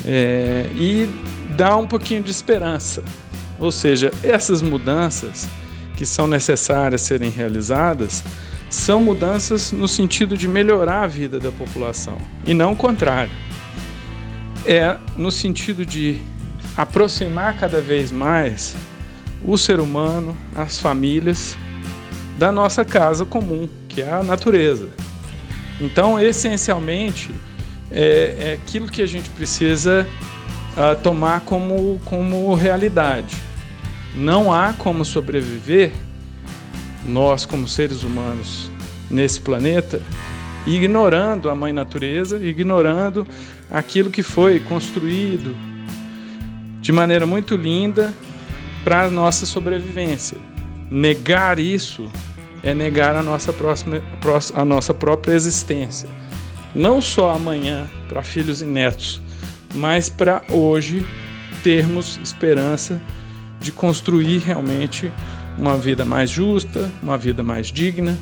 é, 0.06 0.66
e 0.74 1.08
dar 1.56 1.76
um 1.76 1.86
pouquinho 1.86 2.22
de 2.22 2.30
esperança. 2.30 3.02
Ou 3.58 3.70
seja, 3.70 4.10
essas 4.22 4.62
mudanças 4.62 5.48
que 5.96 6.04
são 6.04 6.26
necessárias 6.26 7.02
serem 7.02 7.30
realizadas 7.30 8.24
são 8.68 9.02
mudanças 9.02 9.70
no 9.70 9.86
sentido 9.86 10.36
de 10.36 10.48
melhorar 10.48 11.02
a 11.02 11.06
vida 11.06 11.38
da 11.38 11.52
população 11.52 12.16
e 12.46 12.54
não 12.54 12.72
o 12.72 12.76
contrário 12.76 13.30
é 14.66 14.96
no 15.16 15.30
sentido 15.30 15.84
de 15.84 16.20
aproximar 16.76 17.58
cada 17.58 17.80
vez 17.80 18.10
mais 18.10 18.74
o 19.44 19.58
ser 19.58 19.80
humano, 19.80 20.36
as 20.54 20.78
famílias, 20.78 21.56
da 22.38 22.50
nossa 22.50 22.84
casa 22.84 23.24
comum, 23.24 23.68
que 23.88 24.00
é 24.00 24.10
a 24.10 24.22
natureza. 24.22 24.88
Então, 25.80 26.18
essencialmente, 26.18 27.30
é, 27.92 28.36
é 28.38 28.52
aquilo 28.54 28.88
que 28.88 29.02
a 29.02 29.06
gente 29.06 29.28
precisa 29.30 30.06
uh, 30.72 31.00
tomar 31.02 31.40
como, 31.40 32.00
como 32.04 32.54
realidade. 32.54 33.36
Não 34.14 34.52
há 34.52 34.72
como 34.72 35.04
sobreviver, 35.04 35.92
nós 37.04 37.44
como 37.46 37.66
seres 37.66 38.02
humanos, 38.02 38.70
nesse 39.10 39.40
planeta, 39.40 40.00
ignorando 40.66 41.50
a 41.50 41.54
mãe 41.54 41.72
natureza, 41.72 42.38
ignorando 42.38 43.26
aquilo 43.70 44.10
que 44.10 44.22
foi 44.22 44.60
construído 44.60 45.56
de 46.80 46.92
maneira 46.92 47.26
muito 47.26 47.56
linda 47.56 48.12
para 48.84 49.04
a 49.04 49.10
nossa 49.10 49.46
sobrevivência. 49.46 50.36
Negar 50.90 51.58
isso 51.58 52.10
é 52.62 52.74
negar 52.74 53.16
a 53.16 53.22
nossa, 53.22 53.52
próxima, 53.52 54.02
a 54.54 54.64
nossa 54.64 54.92
própria 54.92 55.34
existência. 55.34 56.08
Não 56.74 57.00
só 57.00 57.30
amanhã 57.30 57.86
para 58.08 58.22
filhos 58.22 58.62
e 58.62 58.64
netos, 58.64 59.20
mas 59.74 60.08
para 60.08 60.42
hoje 60.48 61.06
termos 61.62 62.18
esperança 62.22 63.00
de 63.60 63.70
construir 63.70 64.38
realmente 64.38 65.12
uma 65.58 65.76
vida 65.76 66.04
mais 66.04 66.30
justa, 66.30 66.90
uma 67.02 67.18
vida 67.18 67.42
mais 67.42 67.68
digna, 67.68 68.18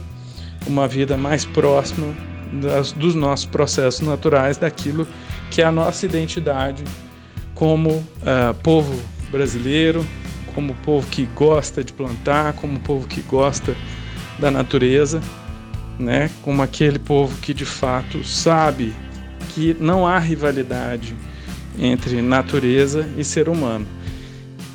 uma 0.67 0.87
vida 0.87 1.17
mais 1.17 1.45
próxima 1.45 2.15
das, 2.53 2.93
dos 2.93 3.15
nossos 3.15 3.47
processos 3.47 4.07
naturais, 4.07 4.59
daquilo 4.59 5.07
que 5.51 5.63
é 5.63 5.65
a 5.65 5.73
nossa 5.73 6.05
identidade 6.05 6.85
como 7.55 7.91
uh, 7.91 8.55
povo 8.63 9.01
brasileiro, 9.31 10.05
como 10.55 10.75
povo 10.77 11.07
que 11.07 11.27
gosta 11.27 11.85
de 11.85 11.93
plantar, 11.93 12.55
como 12.55 12.79
povo 12.81 13.07
que 13.07 13.21
gosta 13.23 13.77
da 14.39 14.51
natureza, 14.51 15.21
né? 16.01 16.31
como 16.43 16.63
aquele 16.63 16.99
povo 16.99 17.37
que 17.39 17.53
de 17.53 17.65
fato 17.65 18.25
sabe 18.25 18.95
que 19.51 19.77
não 19.79 20.07
há 20.07 20.19
rivalidade 20.19 21.15
entre 21.79 22.21
natureza 22.23 23.09
e 23.17 23.25
ser 23.25 23.49
humano. 23.49 23.87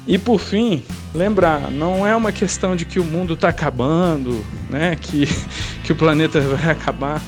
E 0.07 0.17
por 0.17 0.39
fim, 0.39 0.83
lembrar, 1.13 1.71
não 1.71 2.05
é 2.05 2.15
uma 2.15 2.31
questão 2.31 2.75
de 2.75 2.85
que 2.85 2.99
o 2.99 3.03
mundo 3.03 3.33
está 3.33 3.49
acabando, 3.49 4.45
né? 4.69 4.95
que, 4.95 5.27
que 5.83 5.91
o 5.91 5.95
planeta 5.95 6.39
vai 6.39 6.71
acabar. 6.71 7.21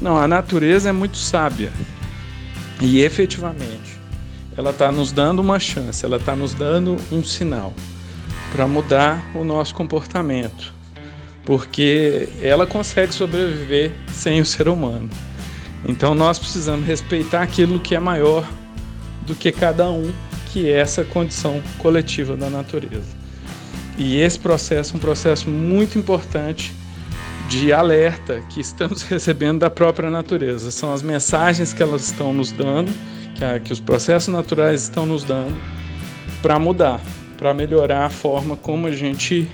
Não, 0.00 0.16
a 0.16 0.26
natureza 0.26 0.88
é 0.88 0.92
muito 0.92 1.16
sábia. 1.16 1.70
E 2.80 3.00
efetivamente, 3.00 4.00
ela 4.56 4.70
está 4.70 4.90
nos 4.90 5.12
dando 5.12 5.40
uma 5.40 5.60
chance, 5.60 6.04
ela 6.04 6.16
está 6.16 6.34
nos 6.34 6.54
dando 6.54 6.96
um 7.10 7.22
sinal 7.22 7.72
para 8.50 8.66
mudar 8.66 9.24
o 9.34 9.44
nosso 9.44 9.74
comportamento, 9.74 10.74
porque 11.44 12.28
ela 12.40 12.66
consegue 12.66 13.12
sobreviver 13.12 13.92
sem 14.12 14.40
o 14.40 14.46
ser 14.46 14.68
humano. 14.68 15.10
Então 15.86 16.14
nós 16.14 16.38
precisamos 16.38 16.86
respeitar 16.86 17.42
aquilo 17.42 17.80
que 17.80 17.94
é 17.94 18.00
maior 18.00 18.48
do 19.26 19.34
que 19.34 19.50
cada 19.50 19.90
um, 19.90 20.12
que 20.52 20.68
é 20.68 20.78
essa 20.78 21.04
condição 21.04 21.62
coletiva 21.78 22.36
da 22.36 22.48
natureza. 22.48 23.22
E 23.98 24.18
esse 24.18 24.38
processo 24.38 24.94
é 24.94 24.96
um 24.96 25.00
processo 25.00 25.50
muito 25.50 25.98
importante 25.98 26.72
de 27.48 27.72
alerta 27.72 28.40
que 28.48 28.60
estamos 28.60 29.02
recebendo 29.04 29.60
da 29.60 29.70
própria 29.70 30.10
natureza. 30.10 30.70
São 30.70 30.92
as 30.92 31.02
mensagens 31.02 31.72
que 31.72 31.82
elas 31.82 32.04
estão 32.04 32.32
nos 32.32 32.52
dando, 32.52 32.92
que, 33.34 33.44
a, 33.44 33.58
que 33.58 33.72
os 33.72 33.80
processos 33.80 34.32
naturais 34.32 34.82
estão 34.82 35.04
nos 35.04 35.24
dando, 35.24 35.56
para 36.40 36.58
mudar, 36.58 37.00
para 37.36 37.52
melhorar 37.52 38.06
a 38.06 38.10
forma 38.10 38.56
como 38.56 38.86
a 38.86 38.92
gente 38.92 39.48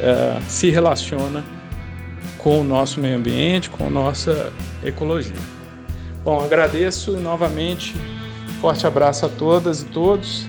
é, 0.00 0.40
se 0.48 0.70
relaciona 0.70 1.44
com 2.38 2.60
o 2.60 2.64
nosso 2.64 3.00
meio 3.00 3.16
ambiente, 3.16 3.68
com 3.68 3.86
a 3.86 3.90
nossa 3.90 4.52
ecologia. 4.84 5.36
Bom, 6.24 6.40
agradeço 6.40 7.12
novamente, 7.12 7.94
forte 8.60 8.86
abraço 8.86 9.26
a 9.26 9.28
todas 9.28 9.82
e 9.82 9.84
todos. 9.86 10.46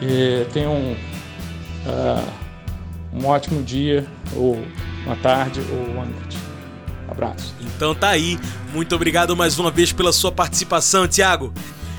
E 0.00 0.44
tenham 0.52 0.74
um, 0.74 0.92
uh, 0.92 2.28
um 3.14 3.26
ótimo 3.26 3.62
dia 3.62 4.06
ou 4.34 4.62
uma 5.04 5.16
tarde 5.16 5.60
ou 5.70 5.84
uma 5.86 6.04
noite. 6.04 6.36
Abraço. 7.08 7.54
Então 7.60 7.94
tá 7.94 8.10
aí. 8.10 8.38
Muito 8.72 8.94
obrigado 8.94 9.34
mais 9.34 9.58
uma 9.58 9.70
vez 9.70 9.92
pela 9.92 10.12
sua 10.12 10.30
participação, 10.30 11.08
Thiago. 11.08 11.52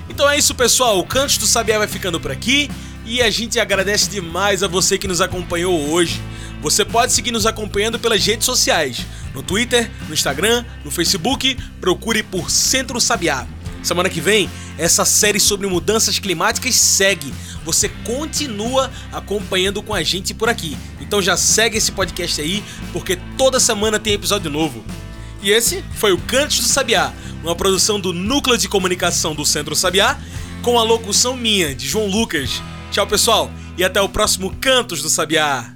Então 0.10 0.29
é 0.29 0.38
isso, 0.38 0.53
pessoal. 0.53 0.99
O 0.99 1.05
Cantos 1.05 1.38
do 1.38 1.47
Sabiá 1.47 1.79
vai 1.79 1.88
ficando 1.88 2.19
por 2.19 2.31
aqui 2.31 2.69
e 3.08 3.22
a 3.22 3.30
gente 3.30 3.58
agradece 3.58 4.10
demais 4.10 4.62
a 4.62 4.67
você 4.67 4.98
que 4.98 5.08
nos 5.08 5.22
acompanhou 5.22 5.89
hoje. 5.89 6.22
Você 6.62 6.84
pode 6.84 7.13
seguir 7.13 7.32
nos 7.32 7.46
acompanhando 7.46 7.98
pelas 7.98 8.26
redes 8.26 8.46
sociais, 8.46 9.06
no 9.34 9.41
Twitter, 9.41 9.89
no 10.08 10.13
Instagram, 10.13 10.65
no 10.84 10.91
Facebook, 10.91 11.58
procure 11.80 12.22
por 12.22 12.52
Centro 12.52 13.00
Sabiá. 13.00 13.48
Semana 13.82 14.10
que 14.10 14.20
vem, 14.20 14.50
essa 14.78 15.06
série 15.06 15.39
sobre 15.39 15.67
mudanças 15.67 16.20
climáticas 16.20 16.76
segue. 16.76 17.34
Você 17.63 17.88
continua 18.04 18.91
acompanhando 19.13 19.82
com 19.82 19.94
a 19.94 20.04
gente 20.04 20.34
por 20.34 20.50
aqui. 20.50 20.77
Então 21.00 21.21
já 21.21 21.38
segue 21.38 21.77
esse 21.77 21.94
podcast 21.94 22.42
aí, 22.42 22.62
porque 22.92 23.17
toda 23.38 23.60
semana 23.60 23.98
tem 23.98 24.13
episódio 24.13 24.52
novo. 24.52 24.84
E 25.42 25.52
esse 25.52 25.84
foi 25.96 26.12
o 26.12 26.17
Cantos 26.17 26.60
do 26.60 26.65
Sabiá, 26.65 27.13
uma 27.44 27.56
produção 27.56 28.00
do 28.00 28.12
Núcleo 28.12 28.58
de 28.58 28.67
Comunicação 28.67 29.34
do 29.34 29.46
Centro 29.46 29.75
Sabiá, 29.75 30.17
com 30.62 30.77
a 30.77 30.84
locução 30.84 31.38
minha, 31.38 31.73
de 31.73 31.88
João 31.88 32.08
Lucas. 32.08 32.62
Tchau, 32.92 33.06
pessoal, 33.06 33.52
e 33.77 33.83
até 33.83 34.02
o 34.02 34.10
próximo 34.10 34.56
Cantos 34.60 35.02
do 35.02 35.10
Sabiá. 35.10 35.71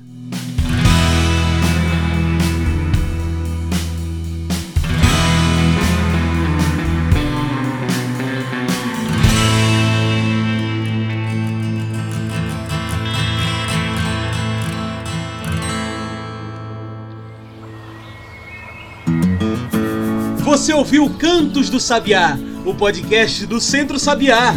Você 20.43 20.73
ouviu 20.73 21.09
Cantos 21.17 21.69
do 21.69 21.79
Sabiá, 21.79 22.37
o 22.65 22.73
podcast 22.73 23.45
do 23.45 23.59
Centro 23.61 23.97
Sabiá. 23.97 24.53